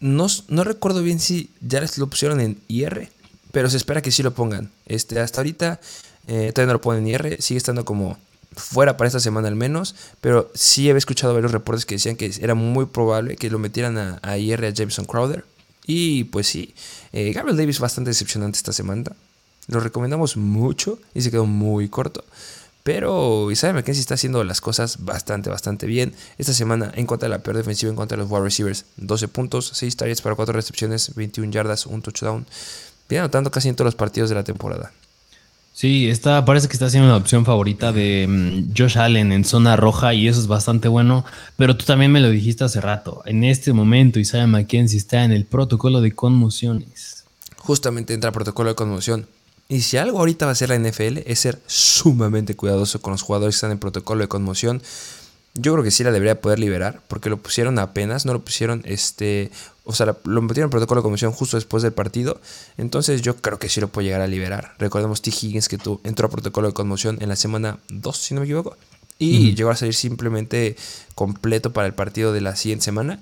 [0.00, 3.08] no, no recuerdo bien si ya lo pusieron en IR,
[3.52, 4.70] pero se espera que sí lo pongan.
[4.86, 5.80] Este, hasta ahorita
[6.26, 8.18] eh, todavía no lo ponen en IR, sigue estando como
[8.56, 12.32] fuera para esta semana al menos, pero sí había escuchado varios reportes que decían que
[12.40, 15.44] era muy probable que lo metieran a, IR a Jameson Crowder.
[15.86, 16.74] Y pues sí,
[17.12, 19.12] eh, Gabriel Davis bastante decepcionante esta semana.
[19.68, 22.24] Lo recomendamos mucho y se quedó muy corto.
[22.84, 26.14] Pero Isaiah McKenzie está haciendo las cosas bastante, bastante bien.
[26.36, 29.28] Esta semana en contra de la peor defensiva, en contra de los wide receivers, 12
[29.28, 32.46] puntos, 6 targets para 4 recepciones, 21 yardas, un touchdown.
[33.08, 34.92] Viene anotando casi en todos los partidos de la temporada.
[35.74, 39.74] Sí, está, parece que está siendo la opción favorita de mm, Josh Allen en zona
[39.74, 41.24] roja y eso es bastante bueno.
[41.56, 43.22] Pero tú también me lo dijiste hace rato.
[43.26, 47.24] En este momento Isaiah McKenzie está en el protocolo de conmociones.
[47.58, 49.26] Justamente entra protocolo de conmoción.
[49.68, 53.22] Y si algo ahorita va a ser la NFL es ser sumamente cuidadoso con los
[53.22, 54.80] jugadores que están en protocolo de conmoción.
[55.54, 58.82] Yo creo que sí la debería poder liberar, porque lo pusieron apenas, no lo pusieron,
[58.84, 59.50] este,
[59.84, 62.40] o sea, lo metieron en protocolo de conmoción justo después del partido.
[62.78, 64.74] Entonces yo creo que sí lo puede llegar a liberar.
[64.78, 65.30] Recordemos T.
[65.30, 68.46] Higgins que tú entró a protocolo de conmoción en la semana 2, si no me
[68.46, 68.76] equivoco,
[69.18, 70.76] y llegó a salir simplemente
[71.14, 73.20] completo para el partido de la siguiente semana.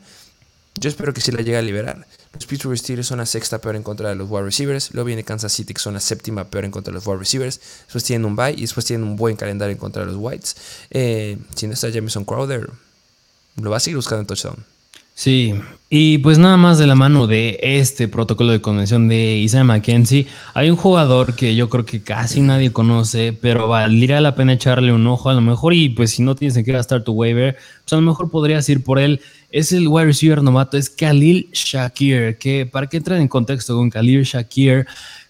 [0.81, 2.07] Yo espero que sí la llegue a liberar.
[2.33, 4.95] Los Pittsburgh Steelers son la sexta peor en contra de los wide receivers.
[4.95, 7.61] Luego viene Kansas City, que son la séptima peor en contra de los wide receivers.
[7.85, 10.57] Después tienen un bye y después tienen un buen calendario en contra de los Whites.
[10.91, 12.71] Eh, si no está Jameson Crowder,
[13.57, 14.72] lo va a seguir buscando en touchdown.
[15.15, 15.55] Sí,
[15.95, 20.27] y pues nada más de la mano de este protocolo de convención de Isaiah McKenzie,
[20.55, 24.91] hay un jugador que yo creo que casi nadie conoce, pero valdría la pena echarle
[24.91, 27.57] un ojo a lo mejor y pues si no tienes en qué gastar tu waiver,
[27.85, 29.21] pues a lo mejor podrías ir por él.
[29.51, 33.91] Es el wide receiver novato, es Khalil Shakir, que para que entren en contexto con
[33.91, 34.87] Khalil Shakir,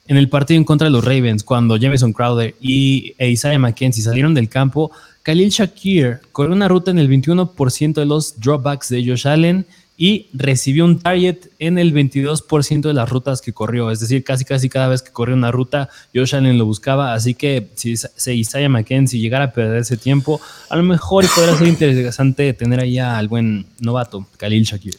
[0.06, 4.32] en el partido en contra de los Ravens, cuando Jameson Crowder y Isaiah McKenzie salieron
[4.32, 9.28] del campo, Khalil Shakir corrió una ruta en el 21% de los dropbacks de Josh
[9.28, 9.66] Allen
[9.96, 13.90] y recibió un target en el 22% de las rutas que corrió.
[13.92, 17.14] Es decir, casi casi cada vez que corrió una ruta, Josh Allen lo buscaba.
[17.14, 17.94] Así que si,
[18.26, 22.98] Isaiah McKenzie llegara a perder ese tiempo, a lo mejor podría ser interesante tener ahí
[22.98, 24.98] al buen novato, Khalil Shakir.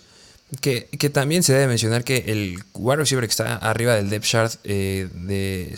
[0.62, 4.26] Que, que, también se debe mencionar que el wide receiver que está arriba del depth
[4.26, 5.76] chart eh, de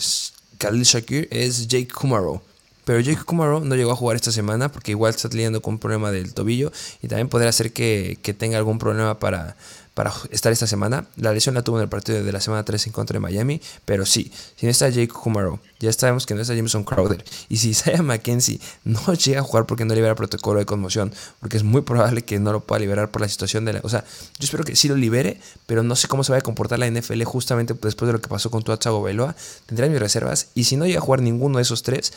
[0.58, 2.44] Khalil Shakir es Jake Kumaro.
[2.86, 5.80] Pero Jake Kumaro no llegó a jugar esta semana porque igual está lidiando con un
[5.80, 6.70] problema del tobillo
[7.02, 9.56] y también podría ser que, tenga algún problema para,
[9.92, 11.04] para estar esta semana.
[11.16, 13.60] La lesión la tuvo en el partido de la semana 3 en contra de Miami,
[13.84, 17.24] pero sí, si no está Jake Kumaro, ya sabemos que no está Jameson Crowder.
[17.48, 21.56] Y si Isaiah McKenzie no llega a jugar porque no libera protocolo de conmoción, porque
[21.56, 23.80] es muy probable que no lo pueda liberar por la situación de la.
[23.82, 24.04] O sea,
[24.38, 26.88] yo espero que sí lo libere, pero no sé cómo se va a comportar la
[26.88, 29.34] NFL justamente después de lo que pasó con Tua Tagovailoa.
[29.66, 32.12] Tendré mis reservas y si no llega a jugar ninguno de esos tres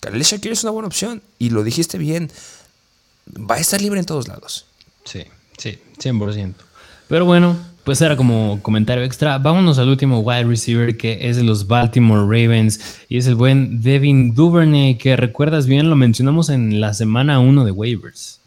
[0.00, 1.22] Khalil Shakir es una buena opción.
[1.38, 2.30] Y lo dijiste bien.
[3.28, 4.66] Va a estar libre en todos lados.
[5.04, 5.24] Sí,
[5.56, 6.54] sí, 100%.
[7.08, 9.38] Pero bueno, pues era como comentario extra.
[9.38, 13.82] Vámonos al último wide receiver que es de los Baltimore Ravens y es el buen
[13.82, 18.40] Devin Duvernay, que recuerdas bien, lo mencionamos en la semana 1 de waivers.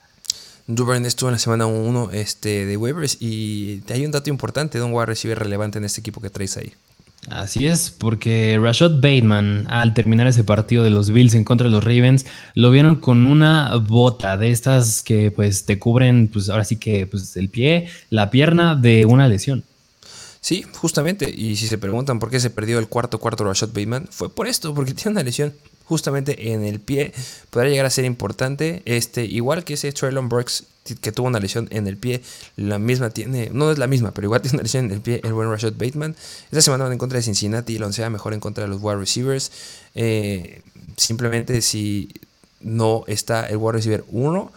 [0.65, 4.83] Duvernay estuvo en la semana 1 este, de waivers y hay un dato importante de
[4.83, 6.73] un wide receiver relevante en este equipo que traes ahí.
[7.29, 11.71] Así es, porque Rashad Bateman, al terminar ese partido de los Bills en contra de
[11.71, 16.63] los Ravens, lo vieron con una bota de estas que pues te cubren, pues ahora
[16.63, 19.65] sí que pues el pie, la pierna de una lesión.
[20.39, 21.29] Sí, justamente.
[21.29, 24.47] Y si se preguntan por qué se perdió el cuarto cuarto Rashad Bateman, fue por
[24.47, 25.53] esto, porque tiene una lesión
[25.87, 27.13] justamente en el pie.
[27.49, 28.81] Podrá llegar a ser importante.
[28.85, 30.65] Este, igual que ese Traylon Burks
[31.01, 32.21] que tuvo una lesión en el pie,
[32.55, 35.21] la misma tiene, no es la misma, pero igual tiene una lesión en el pie
[35.23, 36.15] el buen Rashad Bateman.
[36.45, 38.97] Esta semana van en contra de Cincinnati la oncea mejor en contra de los wide
[38.97, 39.51] receivers.
[39.95, 40.61] Eh,
[40.95, 42.11] simplemente si
[42.61, 44.51] no está el wide receiver 1,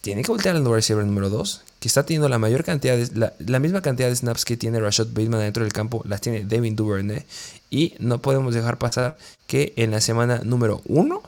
[0.00, 3.32] tiene que voltear al wide receiver número 2, que está teniendo la mayor cantidad de,
[3.38, 6.76] la, misma cantidad de snaps que tiene Rashad Bateman dentro del campo, las tiene Devin
[6.76, 7.24] Duvernay.
[7.70, 9.16] Y no podemos dejar pasar
[9.46, 11.22] que en la semana número 1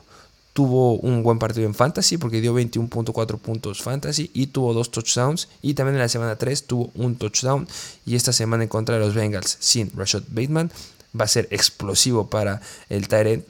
[0.53, 5.49] tuvo un buen partido en fantasy porque dio 21.4 puntos fantasy y tuvo dos touchdowns
[5.63, 7.67] y también en la semana 3 tuvo un touchdown
[8.05, 10.71] y esta semana en contra de los Bengals sin Rashad Bateman
[11.19, 13.45] va a ser explosivo para el Tyrant,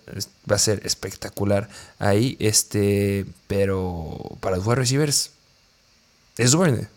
[0.49, 5.31] va a ser espectacular ahí, este, pero para los wide receivers
[6.37, 6.87] es bueno.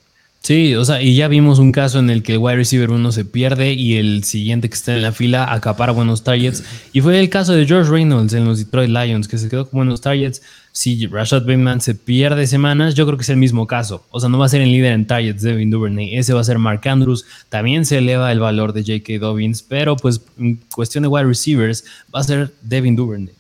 [0.47, 3.11] Sí, o sea, y ya vimos un caso en el que el wide receiver uno
[3.11, 6.63] se pierde y el siguiente que está en la fila acapara buenos targets.
[6.93, 9.79] Y fue el caso de George Reynolds en los Detroit Lions, que se quedó con
[9.79, 10.43] buenos targets.
[10.71, 14.07] Si Rashad Bateman se pierde semanas, yo creo que es el mismo caso.
[14.11, 16.45] O sea, no va a ser el líder en targets Devin Duvernay, ese va a
[16.45, 17.25] ser Mark Andrews.
[17.49, 19.19] También se eleva el valor de J.K.
[19.19, 21.85] Dobbins, pero pues en cuestión de wide receivers
[22.15, 23.35] va a ser Devin Duvernay.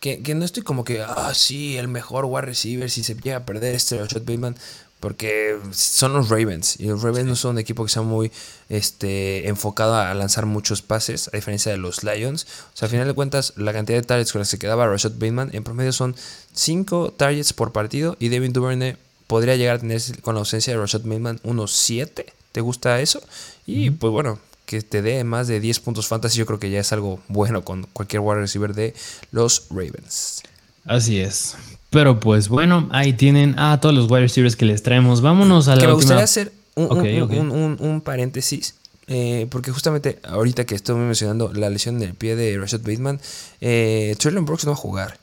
[0.00, 3.36] Que, que no estoy como que, ah, sí, el mejor wide receiver si se llega
[3.36, 4.56] a perder este Rashad Bateman.
[5.00, 6.78] Porque son los Ravens.
[6.80, 8.32] Y los Ravens no son un equipo que sea muy
[8.68, 12.46] este, enfocado a lanzar muchos pases, a diferencia de los Lions.
[12.74, 14.88] O sea, al final de cuentas, la cantidad de targets con las que se quedaba
[14.88, 16.16] Rashad Bateman en promedio son
[16.52, 18.16] 5 targets por partido.
[18.18, 18.96] Y Devin Duvernay
[19.28, 22.32] podría llegar a tener, con la ausencia de Rashad Bateman, unos 7.
[22.50, 23.22] ¿Te gusta eso?
[23.66, 26.80] Y pues bueno, que te dé más de 10 puntos fantasy, yo creo que ya
[26.80, 28.94] es algo bueno con cualquier wide receiver de
[29.30, 30.42] los Ravens.
[30.88, 31.54] Así es.
[31.90, 35.20] Pero pues bueno, ahí tienen a todos los wide receivers que les traemos.
[35.20, 38.74] Vámonos a la que me última- gustaría hacer un, un- un- paréntesis.
[39.10, 43.20] eh, porque justamente ahorita que estoy mencionando la lesión del pie de Rashad Bateman,
[43.62, 44.14] eh,
[44.44, 45.18] Brooks no va a jugar.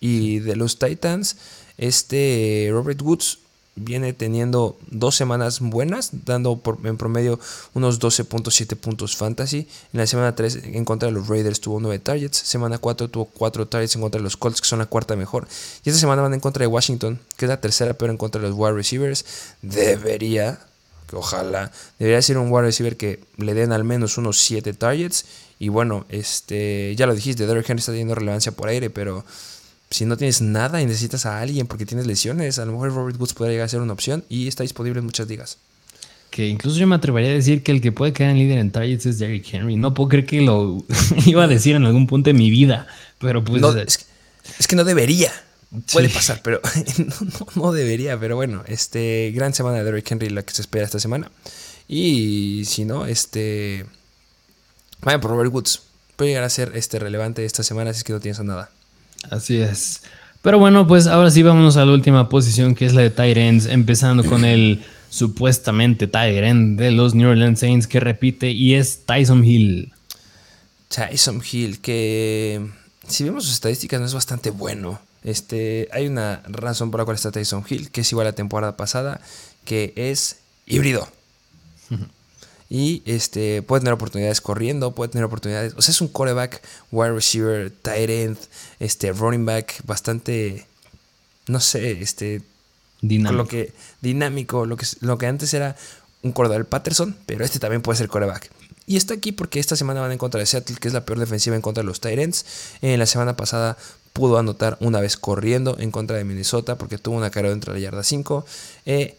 [0.00, 1.36] Y de los Titans,
[1.76, 3.38] este Robert Woods
[3.76, 7.38] viene teniendo dos semanas buenas, dando en promedio
[7.74, 9.68] unos 12.7 puntos fantasy.
[9.92, 12.38] En la semana 3 en contra de los Raiders tuvo 9 targets.
[12.38, 15.46] Semana 4 tuvo 4 targets en contra de los Colts, que son la cuarta mejor.
[15.84, 18.40] Y esta semana van en contra de Washington, que es la tercera peor en contra
[18.40, 19.24] de los wide receivers.
[19.60, 20.58] Debería,
[21.06, 25.26] que ojalá, debería ser un wide receiver que le den al menos unos 7 targets.
[25.58, 29.24] Y bueno, este ya lo dijiste, Derrick Henry está teniendo relevancia por aire, pero
[29.90, 33.18] si no tienes nada y necesitas a alguien porque tienes lesiones, a lo mejor Robert
[33.20, 35.58] Woods podría llegar a ser una opción y está disponible en muchas ligas.
[36.30, 38.70] Que incluso yo me atrevería a decir que el que puede quedar en líder en
[38.72, 39.76] targets es Derrick Henry.
[39.76, 40.84] No puedo creer que lo
[41.26, 42.86] iba a decir en algún punto de mi vida.
[43.20, 43.62] Pero pues.
[43.62, 44.04] No, es, que,
[44.58, 45.32] es que no debería.
[45.92, 46.14] Puede Sí.
[46.14, 46.60] pasar, pero
[46.98, 48.18] no, no- no debería.
[48.18, 51.30] Pero bueno, este gran semana de Derrick Henry la que se espera esta semana.
[51.88, 53.86] Y si no, este
[55.02, 55.82] vayan por Robert Woods.
[56.16, 58.70] Puede llegar a ser este relevante esta semana si es que no tienes a nada.
[59.30, 60.02] Así es.
[60.42, 63.66] Pero bueno, pues ahora sí vámonos a la última posición que es la de ends,
[63.66, 69.44] empezando con el supuestamente end de los New Orleans Saints que repite y es Tyson
[69.44, 69.92] Hill.
[70.88, 72.64] Tyson Hill, que
[73.08, 75.00] si vemos sus estadísticas no es bastante bueno.
[75.24, 78.36] Este, hay una razón por la cual está Tyson Hill, que es igual a la
[78.36, 79.20] temporada pasada,
[79.64, 81.08] que es híbrido.
[82.68, 85.74] Y este, puede tener oportunidades corriendo, puede tener oportunidades.
[85.76, 88.38] O sea, es un quarterback, wide receiver, tight end,
[88.80, 90.66] este, running back, bastante,
[91.46, 92.42] no sé, este,
[93.02, 93.42] Dinámico.
[93.42, 95.76] lo que dinámico, lo que, lo que antes era
[96.22, 98.50] un corredor Patterson, pero este también puede ser coreback.
[98.86, 101.18] Y está aquí porque esta semana van en contra de Seattle, que es la peor
[101.18, 102.46] defensiva en contra de los Tyrants.
[102.82, 103.76] En la semana pasada
[104.12, 107.80] pudo anotar una vez corriendo en contra de Minnesota porque tuvo una carrera dentro de
[107.80, 108.46] la yarda 5.
[108.86, 109.18] Eh,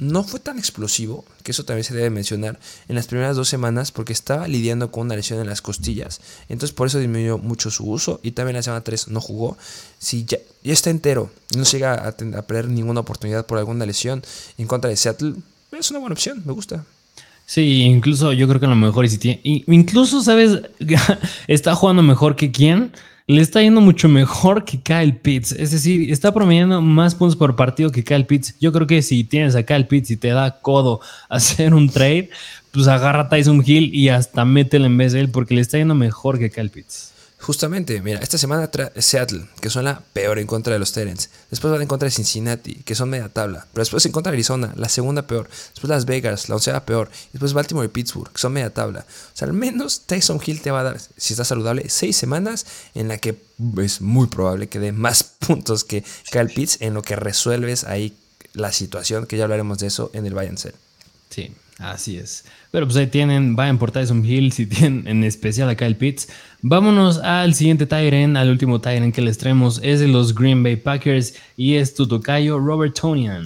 [0.00, 3.92] no fue tan explosivo, que eso también se debe mencionar, en las primeras dos semanas
[3.92, 6.20] porque estaba lidiando con una lesión en las costillas.
[6.48, 9.56] Entonces por eso disminuyó mucho su uso y también la semana 3 no jugó.
[9.98, 14.22] Si ya, está entero no llega a, a perder ninguna oportunidad por alguna lesión
[14.58, 15.34] en contra de Seattle,
[15.72, 16.84] es una buena opción, me gusta.
[17.46, 20.62] Sí, incluso yo creo que a lo mejor si tiene, incluso sabes,
[21.48, 22.92] está jugando mejor que quién,
[23.34, 27.54] le está yendo mucho mejor que Kyle Pitts, es decir, está promediando más puntos por
[27.54, 28.56] partido que Kyle Pitts.
[28.60, 32.30] Yo creo que si tienes a Kyle Pitts y te da codo hacer un trade,
[32.72, 35.78] pues agarra a Tyson Hill y hasta métele en vez de él porque le está
[35.78, 37.12] yendo mejor que Kyle Pitts.
[37.40, 41.30] Justamente, mira, esta semana Seattle, que son la peor en contra de los Terrence.
[41.50, 43.66] Después van en contra de Cincinnati, que son media tabla.
[43.72, 45.48] Pero después en contra de Arizona, la segunda peor.
[45.70, 47.10] Después Las Vegas, la onceava peor.
[47.32, 49.06] Después Baltimore y Pittsburgh, que son media tabla.
[49.08, 52.66] O sea, al menos Tyson Hill te va a dar, si está saludable, seis semanas
[52.94, 53.40] en la que
[53.78, 58.16] es muy probable que dé más puntos que Kyle Pitts en lo que resuelves ahí
[58.52, 60.74] la situación, que ya hablaremos de eso en el Buy and Sell.
[61.30, 62.44] Sí, así es.
[62.70, 66.28] Pero pues ahí tienen, vayan por Tyson Hill si tienen en especial a Kyle Pitts.
[66.62, 70.76] Vámonos al siguiente Tyrant, al último Tyrant que les traemos es de los Green Bay
[70.76, 73.42] Packers y es tu tocayo Robert Tonian.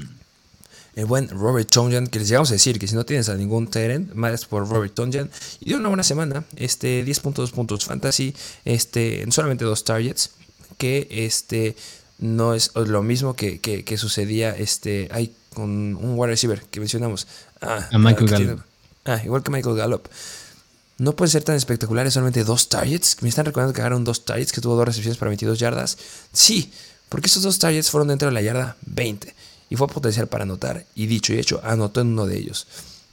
[0.96, 3.66] el buen Robert Tonyan, que les llegamos a decir que si no tienes a ningún
[3.68, 5.28] Tyrant, más por Robert Tonyan.
[5.60, 8.32] Y dio una buena semana, este, 10.2 puntos fantasy,
[8.64, 10.32] este, en solamente dos targets,
[10.78, 11.74] que este,
[12.18, 16.78] no es lo mismo que, que- que sucedía este, hay con un wide receiver que
[16.80, 17.26] mencionamos.
[17.60, 18.60] Ah, A Michael Gallup.
[19.04, 20.08] Ah, igual que Michael Gallup.
[20.98, 23.16] No puede ser tan espectaculares solamente dos targets.
[23.22, 25.98] Me están recordando que agarraron dos targets, que tuvo dos recepciones para 22 yardas.
[26.32, 26.72] Sí,
[27.08, 29.34] porque esos dos targets fueron dentro de la yarda 20
[29.70, 30.86] y fue potencial para anotar.
[30.94, 32.66] Y dicho y hecho, anotó en uno de ellos.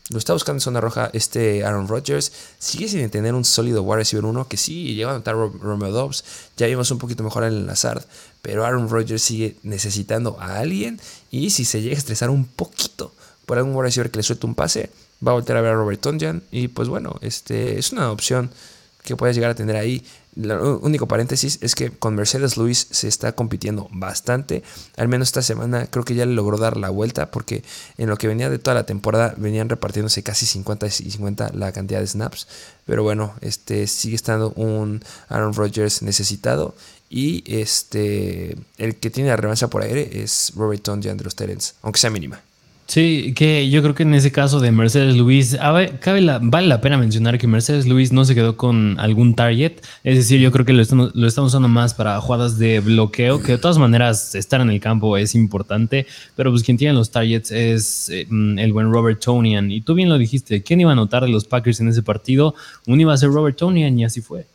[0.10, 2.32] Lo está buscando en zona roja este Aaron Rodgers.
[2.60, 5.92] Sigue sin tener un sólido wide receiver 1 que sí llegó a anotar Ro- Romeo
[5.92, 6.24] Dobbs.
[6.58, 8.04] Ya vimos un poquito mejor en el Lazard.
[8.44, 11.00] Pero Aaron Rodgers sigue necesitando a alguien.
[11.32, 13.14] Y si se llega a estresar un poquito
[13.46, 14.90] por algún wide receiver que le suelte un pase,
[15.26, 16.44] va a voltear a ver a Robert Tonjan.
[16.52, 18.52] Y pues bueno, este es una opción
[19.04, 20.04] que puedes llegar a tener ahí.
[20.36, 24.64] El único paréntesis es que con Mercedes Luis se está compitiendo bastante.
[24.96, 27.64] Al menos esta semana creo que ya le logró dar la vuelta porque
[27.98, 31.74] en lo que venía de toda la temporada venían repartiéndose casi 50 y 50 la
[31.74, 32.48] cantidad de snaps.
[32.86, 36.76] Pero bueno, este sigue estando un Aaron Rodgers necesitado.
[37.10, 41.74] Y este el que tiene la relevancia por aire es Robert Tonjan de los Terrence,
[41.82, 42.42] aunque sea mínima.
[42.94, 45.56] Sí, que yo creo que en ese caso de Mercedes Luis,
[46.02, 49.76] cabe la- vale la pena mencionar que Mercedes Luis no se quedó con algún target.
[50.04, 53.42] Es decir, yo creo que lo estamos, lo estamos usando más para jugadas de bloqueo,
[53.42, 57.12] que de todas maneras estar en el campo es importante, pero pues quien tiene los
[57.12, 59.72] targets es eh, el buen Robert Tonian.
[59.72, 62.56] Y tú bien lo dijiste, ¿quién iba a anotar de los Packers en ese partido?
[62.88, 64.48] Uno iba a ser Robert Tonian y así fue.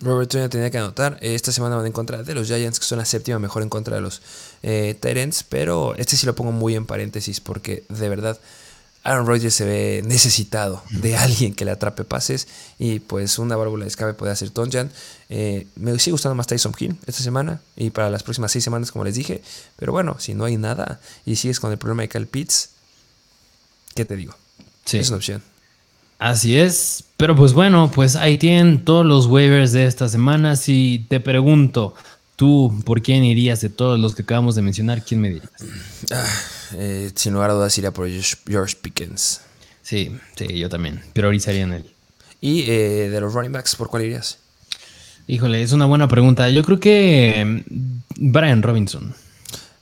[0.00, 1.18] Robert Tonyan tenía que anotar.
[1.20, 3.96] Esta semana van en contra de los Giants, que son la séptima mejor en contra
[3.96, 4.20] de los
[4.62, 5.42] eh, Tyrants.
[5.42, 8.38] Pero este sí lo pongo muy en paréntesis porque de verdad
[9.04, 12.46] Aaron Rodgers se ve necesitado de alguien que le atrape pases.
[12.78, 14.90] Y pues una válvula de escape puede hacer Tonyan.
[15.28, 18.92] Eh, me sigue gustando más Tyson Hill esta semana y para las próximas seis semanas,
[18.92, 19.42] como les dije.
[19.76, 22.70] Pero bueno, si no hay nada y sigues con el problema de Cal Pitts,
[23.94, 24.36] ¿qué te digo?
[24.84, 24.98] Sí.
[24.98, 25.55] Es una opción.
[26.18, 30.56] Así es, pero pues bueno, pues ahí tienen todos los waivers de esta semana.
[30.56, 31.94] Si te pregunto,
[32.36, 35.02] tú, ¿por quién irías de todos los que acabamos de mencionar?
[35.04, 35.50] ¿Quién me dirías?
[36.12, 36.26] Ah,
[36.74, 39.42] eh, sin lugar a dudas iría por George Pickens.
[39.82, 41.02] Sí, sí, yo también.
[41.12, 41.90] Priorizaría en él.
[42.40, 44.38] Y eh, de los running backs, ¿por cuál irías?
[45.26, 46.48] Híjole, es una buena pregunta.
[46.50, 49.14] Yo creo que mm, Brian Robinson.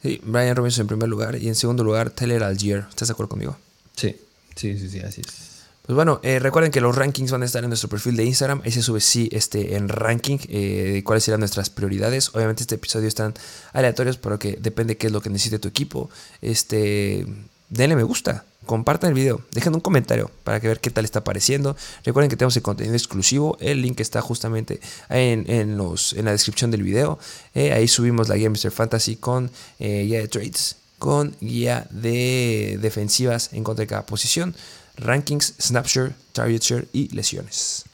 [0.03, 2.87] Sí, Brian Robinson en primer lugar y en segundo lugar Taylor Algier.
[2.89, 3.57] ¿Estás de acuerdo conmigo?
[3.97, 4.16] Sí,
[4.57, 5.53] sí, sí, sí, así es.
[5.87, 8.62] Pues bueno, eh, recuerden que los rankings van a estar en nuestro perfil de Instagram.
[8.64, 12.30] Ahí se sube sí este, en ranking eh, cuáles serán nuestras prioridades.
[12.35, 13.35] Obviamente este episodio están
[13.74, 16.09] aleatorios, pero que depende qué es lo que necesite tu equipo.
[16.41, 17.26] Este,
[17.68, 21.22] denle me gusta, compartan el video, dejen un comentario para que ver qué tal está
[21.22, 21.76] pareciendo.
[22.03, 23.59] Recuerden que tenemos el contenido exclusivo.
[23.61, 24.80] El link está justamente
[25.11, 27.18] en, en los, en la descripción del video.
[27.55, 28.70] Eh, ahí subimos la guía Mr.
[28.70, 34.55] Fantasy con eh, guía de trades, con guía de defensivas en contra de cada posición
[34.97, 37.84] rankings, snapshot, target share y lesiones.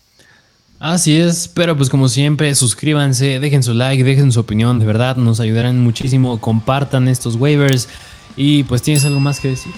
[0.79, 5.17] Así es, pero pues como siempre, suscríbanse, dejen su like, dejen su opinión, de verdad,
[5.17, 7.87] nos ayudarán muchísimo, compartan estos waivers
[8.35, 9.75] y pues tienes algo más que decir.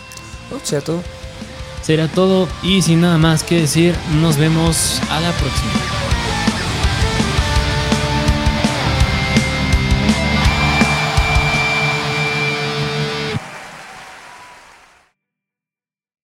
[0.53, 1.03] O sea, todo.
[1.83, 6.22] Será todo y sin nada más que decir, nos vemos a la próxima.